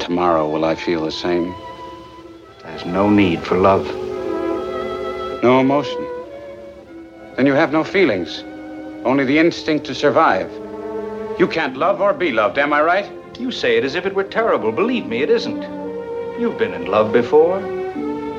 Tomorrow, 0.00 0.48
will 0.48 0.64
I 0.64 0.74
feel 0.74 1.04
the 1.04 1.12
same? 1.12 1.54
There's 2.62 2.84
no 2.84 3.08
need 3.08 3.44
for 3.44 3.56
love. 3.56 3.86
No 5.42 5.60
emotion. 5.60 6.04
Then 7.36 7.46
you 7.46 7.52
have 7.52 7.72
no 7.72 7.84
feelings. 7.84 8.42
Only 9.04 9.24
the 9.24 9.38
instinct 9.38 9.86
to 9.86 9.94
survive. 9.94 10.50
You 11.38 11.46
can't 11.46 11.76
love 11.76 12.00
or 12.00 12.12
be 12.12 12.32
loved, 12.32 12.58
am 12.58 12.72
I 12.72 12.82
right? 12.82 13.38
You 13.38 13.52
say 13.52 13.76
it 13.76 13.84
as 13.84 13.94
if 13.94 14.04
it 14.04 14.14
were 14.14 14.24
terrible. 14.24 14.72
Believe 14.72 15.06
me, 15.06 15.22
it 15.22 15.30
isn't. 15.30 15.62
You've 16.40 16.58
been 16.58 16.74
in 16.74 16.86
love 16.86 17.12
before. 17.12 17.60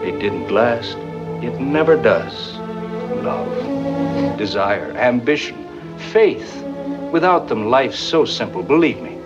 It 0.03 0.19
didn't 0.19 0.49
last. 0.49 0.97
It 1.43 1.59
never 1.59 1.95
does. 1.95 2.57
Love, 3.23 4.37
desire, 4.37 4.91
ambition, 4.97 5.67
faith. 6.11 6.63
Without 7.11 7.47
them, 7.47 7.69
life's 7.69 7.99
so 7.99 8.25
simple. 8.25 8.63
Believe 8.63 9.01
me. 9.01 9.17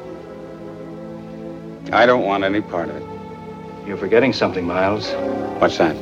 I 1.91 2.05
don't 2.05 2.23
want 2.23 2.43
any 2.43 2.61
part 2.61 2.89
of 2.89 2.95
it. 2.95 3.87
You're 3.87 3.97
forgetting 3.97 4.33
something, 4.33 4.65
Miles. 4.65 5.11
What's 5.59 5.77
that? 5.77 5.95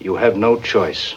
You 0.00 0.16
have 0.16 0.36
no 0.36 0.60
choice. 0.60 1.16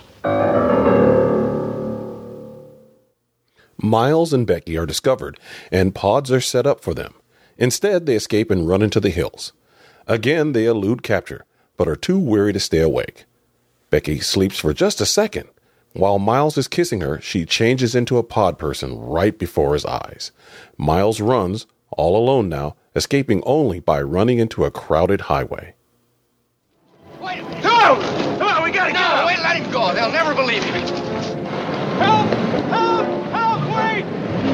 Miles 3.77 4.33
and 4.33 4.47
Becky 4.47 4.77
are 4.77 4.85
discovered, 4.85 5.39
and 5.71 5.93
pods 5.93 6.31
are 6.31 6.41
set 6.41 6.65
up 6.65 6.81
for 6.81 6.93
them. 6.93 7.13
Instead, 7.57 8.05
they 8.05 8.15
escape 8.15 8.49
and 8.49 8.67
run 8.67 8.81
into 8.81 8.99
the 8.99 9.09
hills. 9.09 9.53
Again, 10.07 10.53
they 10.53 10.65
elude 10.65 11.03
capture, 11.03 11.45
but 11.77 11.87
are 11.87 11.95
too 11.95 12.17
weary 12.17 12.53
to 12.53 12.59
stay 12.59 12.79
awake. 12.79 13.25
Becky 13.93 14.21
sleeps 14.21 14.57
for 14.57 14.73
just 14.73 15.01
a 15.01 15.05
second. 15.05 15.49
While 15.93 16.17
Miles 16.17 16.57
is 16.57 16.67
kissing 16.67 17.01
her, 17.01 17.21
she 17.21 17.45
changes 17.45 17.93
into 17.93 18.17
a 18.17 18.23
pod 18.23 18.57
person 18.57 18.97
right 18.97 19.37
before 19.37 19.73
his 19.73 19.85
eyes. 19.85 20.31
Miles 20.77 21.21
runs, 21.21 21.67
all 21.91 22.17
alone 22.17 22.49
now, 22.49 22.75
escaping 22.95 23.43
only 23.45 23.79
by 23.79 24.01
running 24.01 24.39
into 24.39 24.65
a 24.65 24.71
crowded 24.71 25.21
highway. 25.21 25.75
Come 27.19 27.29
on! 27.29 28.39
Come 28.39 28.47
on, 28.47 28.63
we 28.63 28.71
gotta 28.71 28.93
no, 28.93 28.99
get 28.99 29.11
out! 29.11 29.27
wait, 29.27 29.37
let 29.37 29.57
him 29.57 29.71
go. 29.71 29.93
They'll 29.93 30.11
never 30.11 30.33
believe 30.33 30.65
you. 30.65 30.71
Help! 32.01 32.27
Help! 32.73 33.05
Help! 33.29 33.61
Wait! 33.77 34.05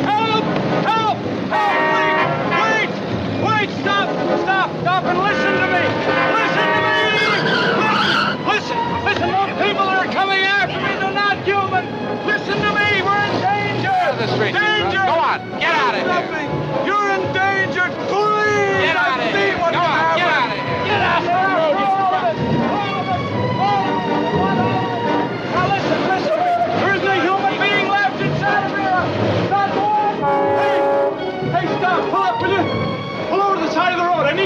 Help! 0.04 0.43
Help! 0.84 1.17
Help! 1.47 1.88
Wait! 2.52 2.89
Wait! 3.47 3.67
Wait! 3.69 3.80
Stop! 3.80 4.10
Stop! 4.41 4.69
Stop 4.82 5.04
and 5.06 5.17
listen 5.17 5.54
to 5.54 5.67
me! 5.67 5.84
Listen 5.88 6.28
to 6.28 6.34
me! 6.34 6.38
People 9.60 9.86
that 9.86 10.08
are 10.08 10.12
coming 10.13 10.39
after 10.39 10.80
me, 10.80 10.91
they're 11.00 11.12
not 11.12 11.36
human! 11.43 11.84
Listen 12.26 12.56
to 12.63 12.72
me! 12.72 13.04
We're 13.04 13.24
in 13.28 13.36
danger! 13.43 13.91
Out 13.91 14.13
of 14.15 14.19
the 14.24 14.28
street, 14.36 14.54
Danger! 14.56 15.04
Go 15.04 15.19
on, 15.19 15.39
get 15.60 15.76
out 15.76 15.95
of 15.95 16.08
here. 16.08 16.32
me! 16.32 16.43
You're 16.88 17.10
in 17.12 17.24
danger! 17.36 17.86
Please! 18.08 18.88
Get 18.88 18.95
out 18.95 19.19
of 19.19 19.36
here. 19.36 19.58
Go 19.60 19.65
on, 19.67 20.15
get 20.15 20.32
out 20.32 20.50
of 20.50 20.56
here. 20.56 20.88
Get 20.88 21.02
out 21.02 21.24
of 21.24 21.28
here! 21.28 21.49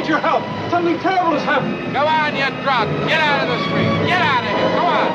Need 0.04 0.10
your 0.10 0.20
help. 0.20 0.44
Something 0.70 1.00
terrible 1.00 1.32
has 1.32 1.44
happened. 1.44 1.94
Go 1.94 2.06
on, 2.06 2.36
you 2.36 2.44
drunk. 2.64 2.90
Get 3.08 3.22
out 3.22 3.48
of 3.48 3.48
the 3.48 3.60
street. 3.66 4.08
Get 4.08 4.22
out 4.22 4.44
of 4.44 4.50
here. 4.52 4.70
Go 4.76 4.86
on. 4.86 5.13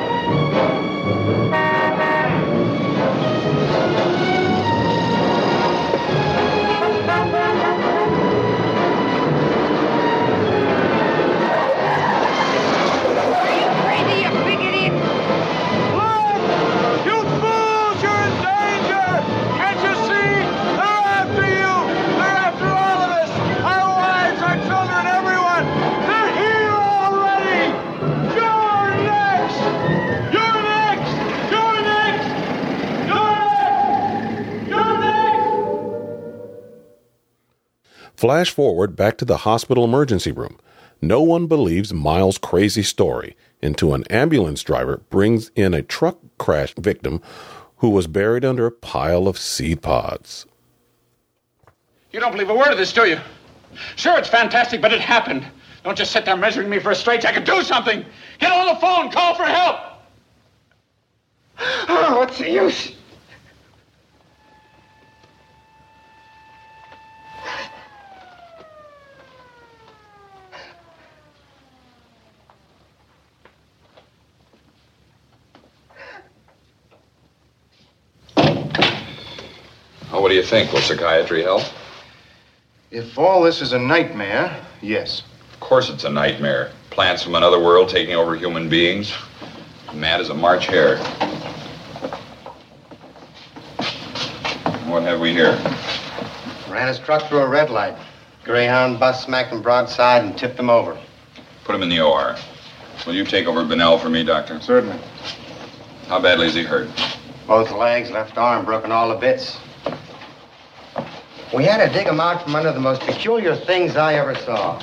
Flash 38.19 38.49
forward 38.51 38.97
back 38.97 39.17
to 39.19 39.23
the 39.23 39.37
hospital 39.37 39.85
emergency 39.85 40.33
room. 40.33 40.59
No 41.01 41.21
one 41.21 41.47
believes 41.47 41.93
Miles' 41.93 42.37
crazy 42.37 42.83
story 42.83 43.37
until 43.63 43.93
an 43.93 44.03
ambulance 44.09 44.61
driver 44.61 44.97
brings 45.09 45.51
in 45.55 45.73
a 45.73 45.81
truck 45.81 46.17
crash 46.37 46.73
victim 46.77 47.21
who 47.77 47.89
was 47.89 48.07
buried 48.07 48.43
under 48.43 48.65
a 48.65 48.71
pile 48.71 49.25
of 49.29 49.37
seed 49.37 49.81
pods. 49.81 50.45
You 52.11 52.19
don't 52.19 52.33
believe 52.33 52.49
a 52.49 52.53
word 52.53 52.73
of 52.73 52.77
this, 52.77 52.91
do 52.91 53.07
you? 53.07 53.21
Sure, 53.95 54.17
it's 54.17 54.27
fantastic, 54.27 54.81
but 54.81 54.91
it 54.91 54.99
happened. 54.99 55.45
Don't 55.85 55.97
just 55.97 56.11
sit 56.11 56.25
there 56.25 56.35
measuring 56.35 56.69
me 56.69 56.79
for 56.79 56.91
a 56.91 56.95
straitjacket. 56.95 57.45
Do 57.45 57.61
something! 57.61 58.05
Get 58.39 58.51
on 58.51 58.67
the 58.67 58.81
phone! 58.81 59.11
Call 59.11 59.33
for 59.33 59.45
help! 59.45 59.79
Oh, 61.87 62.15
what's 62.19 62.37
the 62.37 62.51
use? 62.51 62.91
Oh, 80.19 80.21
what 80.21 80.27
do 80.31 80.35
you 80.35 80.43
think? 80.43 80.73
Will 80.73 80.81
psychiatry 80.81 81.43
help? 81.43 81.63
If 82.91 83.17
all 83.17 83.41
this 83.41 83.61
is 83.61 83.71
a 83.71 83.79
nightmare, 83.79 84.53
yes. 84.81 85.23
Of 85.53 85.61
course 85.61 85.89
it's 85.89 86.03
a 86.03 86.09
nightmare. 86.09 86.71
Plants 86.89 87.23
from 87.23 87.35
another 87.35 87.57
world 87.57 87.87
taking 87.87 88.15
over 88.15 88.35
human 88.35 88.67
beings. 88.67 89.13
Mad 89.93 90.19
as 90.19 90.27
a 90.27 90.33
March 90.33 90.65
hare. 90.65 90.97
What 94.89 95.03
have 95.03 95.21
we 95.21 95.31
here? 95.31 95.57
Ran 96.69 96.89
his 96.89 96.99
truck 96.99 97.29
through 97.29 97.39
a 97.39 97.47
red 97.47 97.69
light. 97.69 97.95
Greyhound 98.43 98.99
bus 98.99 99.23
smacked 99.23 99.53
him 99.53 99.61
broadside 99.61 100.25
and 100.25 100.37
tipped 100.37 100.59
him 100.59 100.69
over. 100.69 100.99
Put 101.63 101.75
him 101.75 101.81
in 101.81 101.87
the 101.87 102.01
OR. 102.01 102.35
Will 103.07 103.13
you 103.15 103.23
take 103.23 103.47
over 103.47 103.63
Bennell 103.63 103.97
for 103.97 104.09
me, 104.09 104.25
Doctor? 104.25 104.59
Certainly. 104.59 104.99
How 106.09 106.19
badly 106.19 106.47
is 106.47 106.55
he 106.55 106.63
hurt? 106.63 106.89
Both 107.47 107.71
legs, 107.71 108.11
left 108.11 108.37
arm 108.37 108.65
broken 108.65 108.91
all 108.91 109.07
the 109.07 109.15
bits. 109.15 109.57
We 111.55 111.63
had 111.63 111.83
to 111.83 111.91
dig 111.91 112.05
them 112.05 112.19
out 112.19 112.43
from 112.43 112.55
under 112.55 112.71
the 112.71 112.79
most 112.79 113.01
peculiar 113.01 113.55
things 113.55 113.95
I 113.95 114.13
ever 114.13 114.35
saw. 114.35 114.79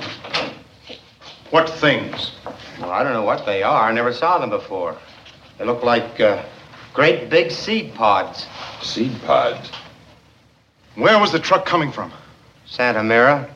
What 1.51 1.69
things? 1.69 2.33
Well, 2.81 2.91
I 2.91 3.05
don't 3.05 3.13
know 3.13 3.23
what 3.23 3.47
they 3.47 3.63
are. 3.63 3.89
I 3.89 3.93
never 3.93 4.13
saw 4.13 4.39
them 4.39 4.51
before. 4.51 4.97
They 5.59 5.65
look 5.65 5.85
like 5.85 6.19
uh, 6.19 6.43
great 6.93 7.31
big 7.31 7.53
seed 7.53 7.95
pods. 7.95 8.47
Seed 8.83 9.13
pods? 9.23 9.71
Where 10.97 11.21
was 11.21 11.31
the 11.31 11.39
truck 11.39 11.67
coming 11.67 11.93
from? 11.93 12.13
Santa 12.65 13.05
Mira. 13.05 13.49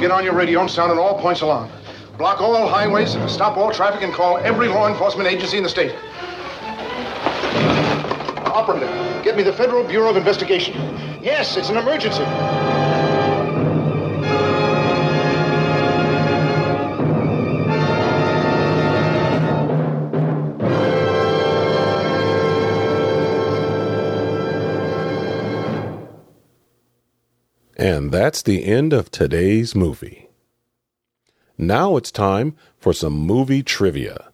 Get 0.00 0.10
on 0.10 0.24
your 0.24 0.34
radio 0.34 0.60
and 0.60 0.70
sound 0.70 0.90
on 0.90 0.98
all 0.98 1.20
points 1.20 1.40
along. 1.42 1.70
Block 2.16 2.40
all 2.40 2.66
highways, 2.66 3.16
stop 3.30 3.56
all 3.56 3.70
traffic, 3.70 4.02
and 4.02 4.12
call 4.12 4.38
every 4.38 4.66
law 4.66 4.88
enforcement 4.88 5.28
agency 5.28 5.56
in 5.56 5.62
the 5.62 5.68
state. 5.68 5.94
Operative, 8.48 8.90
get 9.22 9.36
me 9.36 9.42
the 9.42 9.52
Federal 9.52 9.84
Bureau 9.84 10.10
of 10.10 10.16
Investigation. 10.16 10.74
Yes, 11.22 11.56
it's 11.56 11.68
an 11.68 11.76
emergency. 11.76 12.24
And 27.80 28.10
that's 28.10 28.42
the 28.42 28.64
end 28.64 28.92
of 28.92 29.10
today's 29.10 29.74
movie. 29.76 30.28
Now 31.56 31.96
it's 31.96 32.10
time 32.10 32.56
for 32.76 32.92
some 32.92 33.12
movie 33.12 33.62
trivia. 33.62 34.32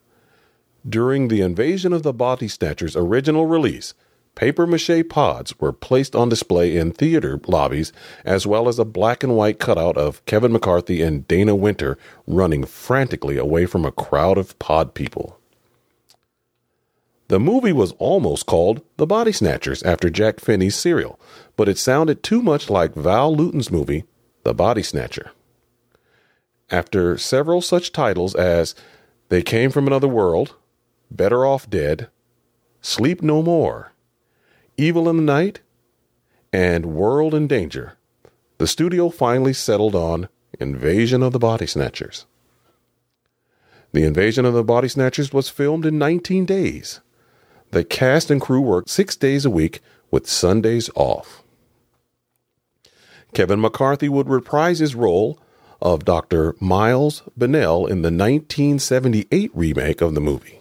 During 0.87 1.29
the 1.29 1.41
Invasion 1.41 1.93
of 1.93 2.03
the 2.03 2.13
Body 2.13 2.49
Snatchers 2.49 2.97
original 2.97 3.47
release, 3.47 3.95
paper 4.35 4.67
mache 4.67 5.09
pods 5.09 5.59
were 5.61 5.73
placed 5.73 6.15
on 6.17 6.29
display 6.29 6.77
in 6.77 6.93
theater 6.93 7.41
lobbies, 7.47 7.93
as 8.25 8.47
well 8.47 8.69
as 8.69 8.79
a 8.79 8.85
black 8.85 9.23
and 9.23 9.37
white 9.37 9.59
cutout 9.59 9.97
of 9.97 10.25
Kevin 10.27 10.53
McCarthy 10.53 11.03
and 11.03 11.27
Dana 11.29 11.55
Wynter 11.55 11.97
running 12.27 12.65
frantically 12.65 13.37
away 13.37 13.67
from 13.67 13.85
a 13.85 13.93
crowd 13.93 14.39
of 14.39 14.59
pod 14.59 14.95
people. 14.95 15.39
The 17.29 17.41
movie 17.41 17.73
was 17.73 17.93
almost 17.93 18.45
called 18.45 18.83
The 18.99 19.07
Body 19.07 19.33
Snatchers 19.33 19.83
after 19.83 20.11
Jack 20.11 20.41
Finney's 20.41 20.77
serial, 20.77 21.19
but 21.57 21.69
it 21.69 21.79
sounded 21.79 22.23
too 22.23 22.43
much 22.43 22.69
like 22.69 22.95
Val 22.95 23.35
Lewton's 23.35 23.71
movie, 23.71 24.05
The 24.43 24.53
Body 24.53 24.83
Snatcher. 24.83 25.31
After 26.71 27.17
several 27.17 27.63
such 27.63 27.93
titles 27.93 28.35
as 28.35 28.75
They 29.31 29.43
Came 29.43 29.71
from 29.71 29.87
Another 29.87 30.09
World, 30.09 30.55
Better 31.11 31.47
Off 31.47 31.69
Dead, 31.69 32.09
Sleep 32.83 33.23
No 33.23 33.43
More, 33.43 33.94
Evil 34.77 35.09
in 35.09 35.17
the 35.17 35.23
Night, 35.23 35.61
and 36.53 36.87
World 36.87 37.35
in 37.35 37.47
Danger, 37.47 37.97
the 38.59 38.67
studio 38.67 39.09
finally 39.09 39.53
settled 39.53 39.95
on 39.95 40.29
Invasion 40.59 41.23
of 41.23 41.33
the 41.33 41.39
Body 41.39 41.67
Snatchers. 41.67 42.27
The 43.93 44.05
Invasion 44.05 44.45
of 44.45 44.55
the 44.55 44.65
Body 44.65 44.89
Snatchers 44.89 45.33
was 45.33 45.49
filmed 45.49 45.87
in 45.87 45.99
19 45.99 46.45
days. 46.45 47.01
The 47.71 47.85
cast 47.85 48.31
and 48.31 48.41
crew 48.41 48.61
worked 48.61 48.91
six 48.91 49.15
days 49.15 49.45
a 49.45 49.51
week 49.51 49.81
with 50.11 50.29
Sundays 50.29 50.91
off. 50.97 51.45
Kevin 53.33 53.61
McCarthy 53.61 54.09
would 54.09 54.29
reprise 54.29 54.81
his 54.81 54.97
role 54.97 55.39
of 55.81 56.05
Dr. 56.05 56.57
Miles 56.61 57.23
Bennell 57.37 57.87
in 57.87 58.03
the 58.03 58.11
1978 58.11 59.51
remake 59.55 60.01
of 60.01 60.15
the 60.15 60.21
movie. 60.21 60.61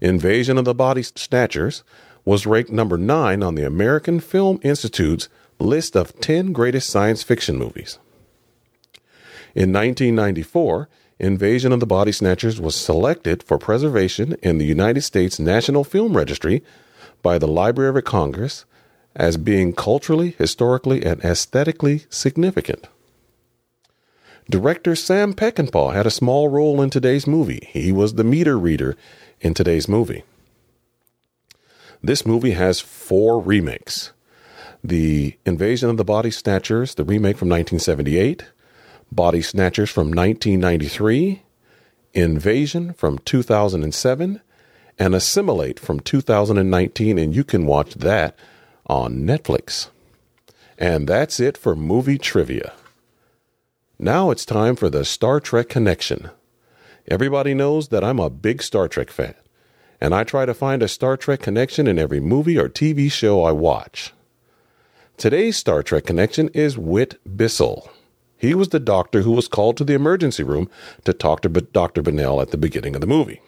Invasion 0.00 0.58
of 0.58 0.64
the 0.64 0.74
Body 0.74 1.02
Snatchers 1.02 1.84
was 2.26 2.44
ranked 2.44 2.70
number 2.70 2.98
9 2.98 3.42
on 3.42 3.54
the 3.54 3.64
American 3.64 4.20
Film 4.20 4.60
Institute's 4.62 5.30
list 5.58 5.96
of 5.96 6.20
10 6.20 6.52
greatest 6.52 6.90
science 6.90 7.22
fiction 7.22 7.56
movies. 7.56 7.98
In 9.54 9.72
1994, 9.72 10.90
Invasion 11.18 11.72
of 11.72 11.80
the 11.80 11.86
Body 11.86 12.12
Snatchers 12.12 12.60
was 12.60 12.74
selected 12.74 13.42
for 13.42 13.56
preservation 13.56 14.36
in 14.42 14.58
the 14.58 14.66
United 14.66 15.00
States 15.00 15.38
National 15.38 15.82
Film 15.82 16.14
Registry 16.14 16.62
by 17.22 17.38
the 17.38 17.48
Library 17.48 17.96
of 17.96 18.04
Congress 18.04 18.66
as 19.14 19.38
being 19.38 19.72
culturally, 19.72 20.34
historically, 20.36 21.02
and 21.02 21.24
aesthetically 21.24 22.04
significant. 22.10 22.88
Director 24.50 24.94
Sam 24.94 25.32
Peckinpah 25.32 25.94
had 25.94 26.06
a 26.06 26.10
small 26.10 26.48
role 26.48 26.82
in 26.82 26.90
today's 26.90 27.26
movie. 27.26 27.66
He 27.70 27.92
was 27.92 28.14
the 28.14 28.24
meter 28.24 28.58
reader 28.58 28.94
in 29.40 29.54
today's 29.54 29.88
movie. 29.88 30.24
This 32.06 32.24
movie 32.24 32.52
has 32.52 32.78
four 32.78 33.40
remakes 33.40 34.12
The 34.84 35.36
Invasion 35.44 35.90
of 35.90 35.96
the 35.96 36.04
Body 36.04 36.30
Snatchers, 36.30 36.94
the 36.94 37.02
remake 37.02 37.36
from 37.36 37.48
1978, 37.48 38.44
Body 39.10 39.42
Snatchers 39.42 39.90
from 39.90 40.12
1993, 40.12 41.42
Invasion 42.14 42.92
from 42.92 43.18
2007, 43.18 44.40
and 45.00 45.14
Assimilate 45.16 45.80
from 45.80 45.98
2019, 45.98 47.18
and 47.18 47.34
you 47.34 47.42
can 47.42 47.66
watch 47.66 47.94
that 47.94 48.38
on 48.86 49.22
Netflix. 49.22 49.88
And 50.78 51.08
that's 51.08 51.40
it 51.40 51.58
for 51.58 51.74
movie 51.74 52.18
trivia. 52.18 52.72
Now 53.98 54.30
it's 54.30 54.44
time 54.44 54.76
for 54.76 54.88
the 54.88 55.04
Star 55.04 55.40
Trek 55.40 55.68
Connection. 55.68 56.30
Everybody 57.08 57.52
knows 57.52 57.88
that 57.88 58.04
I'm 58.04 58.20
a 58.20 58.30
big 58.30 58.62
Star 58.62 58.86
Trek 58.86 59.10
fan, 59.10 59.34
and 60.00 60.14
I 60.14 60.24
try 60.24 60.46
to 60.46 60.54
find 60.54 60.82
a 60.82 60.88
Star 60.88 61.16
Trek 61.16 61.40
connection 61.40 61.86
in 61.86 61.98
every 61.98 62.20
movie 62.20 62.58
or 62.58 62.68
TV 62.68 63.10
show 63.10 63.42
I 63.42 63.52
watch. 63.52 64.12
Today's 65.16 65.56
Star 65.56 65.82
Trek 65.82 66.04
connection 66.04 66.48
is 66.50 66.76
Whit 66.76 67.18
Bissell. 67.36 67.90
He 68.36 68.54
was 68.54 68.68
the 68.68 68.80
doctor 68.80 69.22
who 69.22 69.32
was 69.32 69.48
called 69.48 69.76
to 69.78 69.84
the 69.84 69.94
emergency 69.94 70.42
room 70.42 70.68
to 71.04 71.12
talk 71.12 71.40
to 71.40 71.48
Dr. 71.48 72.02
Bennell 72.02 72.40
at 72.40 72.50
the 72.50 72.58
beginning 72.58 72.94
of 72.94 73.00
the 73.00 73.06
movie. 73.06 73.40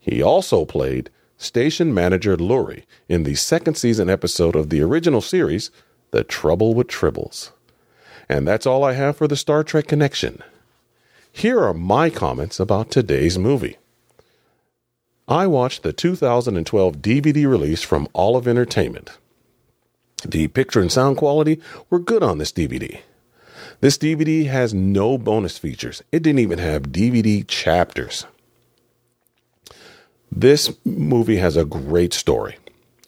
He 0.00 0.22
also 0.22 0.64
played 0.64 1.10
Station 1.36 1.92
Manager 1.92 2.36
Lurie 2.36 2.84
in 3.08 3.24
the 3.24 3.34
second 3.34 3.76
season 3.76 4.08
episode 4.08 4.56
of 4.56 4.70
the 4.70 4.80
original 4.80 5.20
series, 5.20 5.70
The 6.10 6.24
Trouble 6.24 6.72
with 6.72 6.86
Tribbles. 6.86 7.50
And 8.28 8.48
that's 8.48 8.66
all 8.66 8.82
I 8.82 8.94
have 8.94 9.16
for 9.16 9.28
the 9.28 9.36
Star 9.36 9.62
Trek 9.62 9.88
connection. 9.88 10.42
Here 11.30 11.60
are 11.60 11.74
my 11.74 12.08
comments 12.08 12.58
about 12.58 12.90
today's 12.90 13.38
movie. 13.38 13.76
I 15.28 15.46
watched 15.46 15.82
the 15.82 15.92
2012 15.92 16.96
DVD 16.96 17.48
release 17.48 17.82
from 17.82 18.08
Olive 18.14 18.48
Entertainment. 18.48 19.18
The 20.26 20.48
picture 20.48 20.80
and 20.80 20.90
sound 20.90 21.16
quality 21.16 21.60
were 21.90 21.98
good 21.98 22.22
on 22.22 22.38
this 22.38 22.52
DVD. 22.52 23.00
This 23.80 23.98
DVD 23.98 24.46
has 24.46 24.74
no 24.74 25.18
bonus 25.18 25.58
features. 25.58 26.02
It 26.12 26.22
didn't 26.22 26.40
even 26.40 26.58
have 26.58 26.84
DVD 26.84 27.46
chapters. 27.46 28.26
This 30.30 30.72
movie 30.84 31.36
has 31.36 31.56
a 31.56 31.64
great 31.64 32.12
story. 32.12 32.56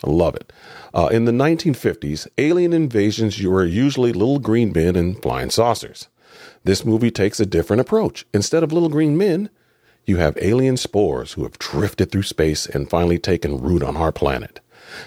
I 0.04 0.10
love 0.10 0.34
it. 0.34 0.52
Uh, 0.92 1.08
in 1.10 1.24
the 1.24 1.32
1950s, 1.32 2.28
alien 2.38 2.72
invasions 2.72 3.40
were 3.42 3.64
usually 3.64 4.12
little 4.12 4.38
green 4.38 4.72
men 4.72 4.96
and 4.96 5.20
flying 5.20 5.50
saucers. 5.50 6.08
This 6.64 6.84
movie 6.84 7.10
takes 7.10 7.40
a 7.40 7.46
different 7.46 7.80
approach. 7.80 8.26
Instead 8.34 8.62
of 8.62 8.72
little 8.72 8.88
green 8.88 9.16
men, 9.16 9.50
you 10.06 10.18
have 10.18 10.36
alien 10.40 10.76
spores 10.76 11.32
who 11.32 11.42
have 11.44 11.58
drifted 11.58 12.10
through 12.10 12.22
space 12.22 12.66
and 12.66 12.90
finally 12.90 13.18
taken 13.18 13.60
root 13.60 13.82
on 13.82 13.96
our 13.96 14.12
planet. 14.12 14.60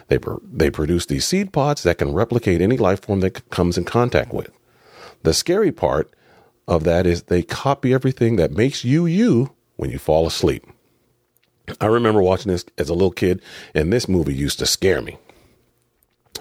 They, 0.08 0.20
they 0.44 0.70
produce 0.70 1.06
these 1.06 1.26
seed 1.26 1.54
pods 1.54 1.84
that 1.84 2.00
can 2.00 2.14
replicate 2.14 2.62
any 2.62 2.78
life 2.78 3.02
form 3.02 3.20
that 3.22 3.50
comes 3.50 3.78
in 3.78 3.86
contact 3.86 4.34
with. 4.34 4.50
The 5.24 5.34
scary 5.34 5.72
part 5.72 6.12
of 6.68 6.84
that 6.84 7.06
is 7.06 7.24
they 7.24 7.44
copy 7.44 7.94
everything 7.94 8.36
that 8.38 8.52
makes 8.52 8.84
you 8.84 9.06
you 9.06 9.52
when 9.76 9.90
you 9.90 10.00
fall 10.00 10.28
asleep. 10.28 10.66
I 11.80 11.86
remember 11.88 12.22
watching 12.22 12.52
this 12.52 12.66
as 12.78 12.90
a 12.90 12.94
little 12.94 13.12
kid, 13.12 13.42
and 13.74 13.92
this 13.92 14.08
movie 14.08 14.34
used 14.34 14.60
to 14.60 14.66
scare 14.66 15.02
me. 15.02 15.18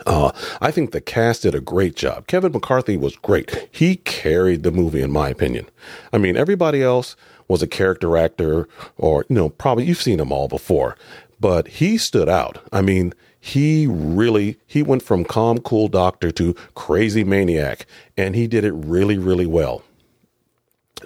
Uh, 0.04 0.30
I 0.60 0.70
think 0.70 0.90
the 0.90 1.00
cast 1.00 1.42
did 1.42 1.54
a 1.54 1.60
great 1.60 1.96
job. 1.96 2.26
Kevin 2.26 2.52
McCarthy 2.52 2.96
was 2.96 3.16
great. 3.16 3.68
He 3.70 3.96
carried 3.96 4.62
the 4.62 4.70
movie, 4.70 5.00
in 5.00 5.10
my 5.10 5.28
opinion. 5.30 5.68
I 6.12 6.18
mean, 6.18 6.36
everybody 6.36 6.82
else 6.82 7.16
was 7.48 7.62
a 7.62 7.66
character 7.66 8.16
actor, 8.16 8.68
or, 8.96 9.24
you 9.28 9.36
know, 9.36 9.48
probably 9.50 9.84
you've 9.84 10.02
seen 10.02 10.18
them 10.18 10.32
all 10.32 10.48
before, 10.48 10.96
but 11.38 11.68
he 11.68 11.98
stood 11.98 12.28
out. 12.28 12.62
I 12.72 12.82
mean, 12.82 13.12
he 13.46 13.86
really 13.86 14.58
he 14.66 14.82
went 14.82 15.04
from 15.04 15.24
calm 15.24 15.58
cool 15.58 15.86
doctor 15.86 16.32
to 16.32 16.52
crazy 16.74 17.22
maniac 17.22 17.86
and 18.16 18.34
he 18.34 18.48
did 18.48 18.64
it 18.64 18.72
really 18.72 19.18
really 19.18 19.46
well. 19.46 19.84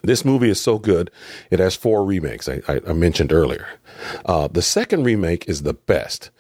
This 0.03 0.25
movie 0.25 0.49
is 0.49 0.59
so 0.59 0.79
good 0.79 1.11
it 1.51 1.59
has 1.59 1.77
four 1.77 2.03
remakes 2.03 2.49
i, 2.49 2.63
I, 2.67 2.81
I 2.89 2.93
mentioned 2.95 3.31
earlier. 3.31 3.69
Uh, 4.25 4.49
the 4.49 4.63
second 4.63 5.05
remake 5.05 5.47
is 5.51 5.65
the 5.65 5.75
best. 5.75 6.31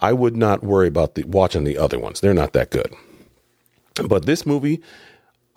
I 0.00 0.12
would 0.12 0.36
not 0.36 0.62
worry 0.62 0.86
about 0.86 1.16
the, 1.16 1.24
watching 1.24 1.64
the 1.64 1.76
other 1.76 1.98
ones. 1.98 2.20
They're 2.20 2.32
not 2.32 2.52
that 2.52 2.70
good. 2.70 2.94
But 4.06 4.26
this 4.26 4.46
movie 4.46 4.80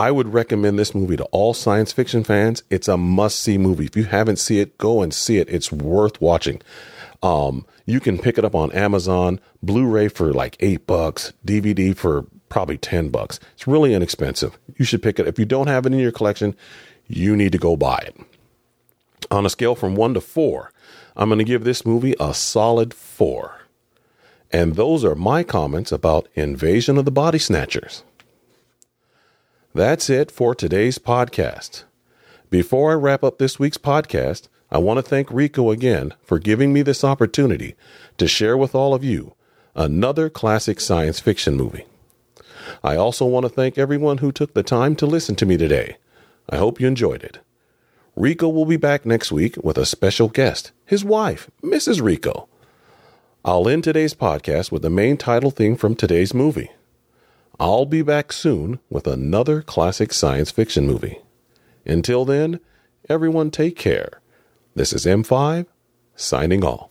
I 0.02 0.10
would 0.10 0.34
recommend 0.34 0.80
this 0.80 0.95
movie 0.95 1.16
to 1.18 1.26
all 1.26 1.54
science 1.54 1.93
fiction 1.93 2.24
fans. 2.24 2.64
It's 2.72 2.88
a 2.88 2.97
must 2.97 3.39
see 3.39 3.60
movie. 3.60 3.86
If 3.86 3.95
you 3.95 4.06
haven't 4.06 4.38
seen 4.38 4.58
it, 4.58 4.80
go 4.80 5.04
and 5.04 5.14
see 5.14 5.38
it. 5.38 5.47
It's 5.47 5.72
worth 5.72 6.20
watching. 6.20 6.60
Um, 7.22 7.68
you 7.86 7.99
can 7.99 8.18
pick 8.18 8.39
it 8.39 8.43
up 8.43 8.56
on 8.56 8.72
Amazon, 8.72 9.39
Blu-ray 9.62 10.08
for 10.08 10.34
like 10.34 10.58
eight 10.60 10.88
bucks, 10.88 11.34
DVD 11.45 11.95
for 11.95 12.26
probably 12.49 12.80
10 12.80 13.10
bucks. 13.10 13.39
It's 13.54 13.68
really 13.68 13.93
inexpensive. 13.93 14.58
You 14.76 14.86
should 14.86 15.04
pick 15.04 15.20
it. 15.20 15.28
If 15.28 15.38
you 15.38 15.45
don't 15.45 15.68
have 15.68 15.86
it 15.86 15.93
in 15.93 15.99
your 15.99 16.12
collection, 16.12 16.56
you 17.08 17.36
need 17.36 17.52
to 17.52 17.60
go 17.60 17.78
buy 17.78 17.99
it. 17.99 18.20
On 19.30 19.45
a 19.45 19.52
scale 19.52 19.76
from 19.76 19.93
one 19.93 20.16
to 20.16 20.22
four, 20.22 20.72
I'm 21.16 21.30
going 21.30 21.38
to 21.38 21.45
give 21.45 21.64
this 21.64 21.86
movie 21.86 22.16
a 22.20 22.34
solid 22.34 22.95
four. 22.95 23.62
And 24.52 24.78
those 24.78 25.06
are 25.06 25.14
my 25.14 25.43
comments 25.43 25.91
about 25.91 26.28
Invasion 26.34 26.97
of 26.97 27.06
the 27.06 27.12
Body 27.12 27.38
Snatchers. 27.38 28.04
That's 29.74 30.10
it 30.10 30.32
for 30.32 30.54
today's 30.54 31.00
podcast. 31.00 31.86
Before 32.50 32.92
I 32.92 32.96
wrap 32.96 33.24
up 33.24 33.38
this 33.38 33.58
week's 33.58 33.78
podcast, 33.78 34.50
I 34.70 34.80
want 34.80 34.98
to 34.98 35.02
thank 35.02 35.32
Rico 35.32 35.72
again 35.72 36.14
for 36.24 36.40
giving 36.40 36.74
me 36.74 36.82
this 36.82 37.06
opportunity 37.06 37.76
to 38.18 38.28
share 38.28 38.58
with 38.58 38.76
all 38.76 38.94
of 38.94 39.02
you 39.02 39.34
another 39.74 40.30
classic 40.30 40.82
science 40.82 41.22
fiction 41.22 41.56
movie. 41.56 41.86
I 42.84 42.98
also 42.98 43.26
want 43.26 43.46
to 43.46 43.50
thank 43.50 43.78
everyone 43.78 44.18
who 44.18 44.34
took 44.34 44.54
the 44.54 44.62
time 44.62 44.94
to 44.98 45.06
listen 45.06 45.36
to 45.36 45.46
me 45.46 45.56
today. 45.56 45.96
I 46.50 46.58
hope 46.58 46.82
you 46.82 46.88
enjoyed 46.88 47.24
it. 47.24 47.40
Rico 48.18 48.50
will 48.50 48.66
be 48.66 48.76
back 48.76 49.06
next 49.06 49.32
week 49.32 49.56
with 49.64 49.78
a 49.78 49.86
special 49.86 50.28
guest, 50.28 50.74
his 50.86 51.06
wife, 51.06 51.50
Mrs. 51.64 52.02
Rico. 52.02 52.50
I'll 53.46 53.70
end 53.70 53.86
today's 53.86 54.16
podcast 54.16 54.70
with 54.70 54.82
the 54.82 54.90
main 54.90 55.16
title 55.16 55.50
theme 55.50 55.78
from 55.78 55.96
today's 55.96 56.34
movie. 56.34 56.72
I'll 57.62 57.86
be 57.86 58.01
back 58.01 58.34
soon 58.34 58.80
with 58.89 59.05
another 59.05 59.62
classic 59.62 60.14
science 60.14 60.49
fiction 60.49 60.88
movie. 60.88 61.20
Until 61.86 62.26
then, 62.26 62.59
everyone 63.07 63.51
take 63.51 63.76
care. 63.76 64.20
This 64.74 64.91
is 64.91 65.05
M5 65.05 65.68
signing 66.16 66.64
off. 66.64 66.89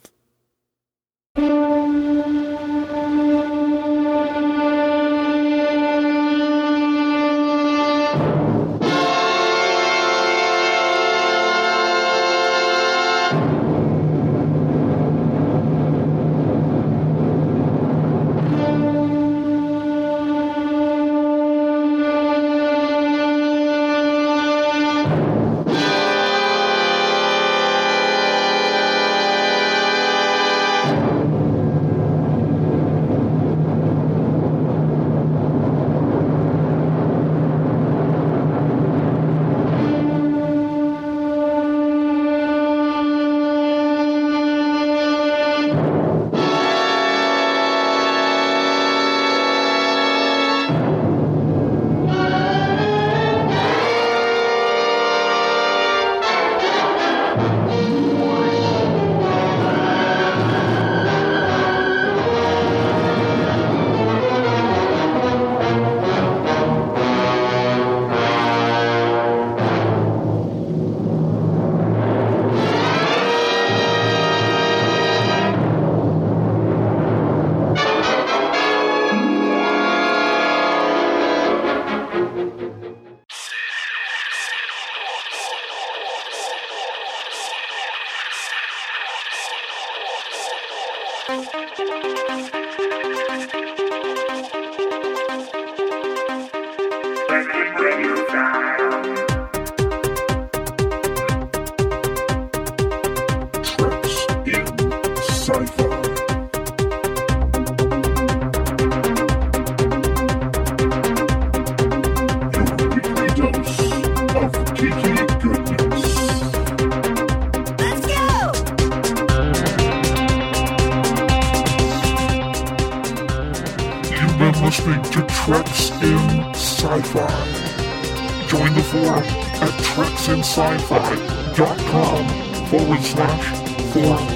The 128.70 128.84
forum 128.84 129.24
at 129.64 129.74
treksinsci-fi.com 129.82 132.22
forward 132.68 133.02
slash 133.02 133.46
forum 133.92 134.28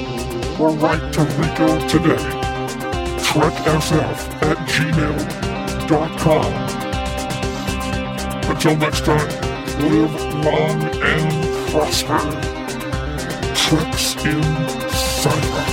or 0.60 0.70
write 0.70 1.12
to 1.12 1.20
Rico 1.38 1.68
today. 1.86 2.24
TrekSF 3.22 4.18
at 4.42 4.58
gmail.com. 4.68 6.52
Until 8.50 8.76
next 8.76 9.04
time, 9.04 9.28
live 9.78 10.14
long 10.44 10.82
and 10.82 11.70
prosper. 11.70 12.18
Treks 13.54 14.16
in 14.24 14.42
Sci-Fi. 14.90 15.66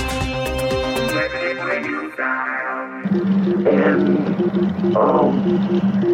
End 3.68 4.96
of 4.96 5.34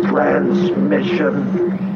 transmission. 0.09 1.88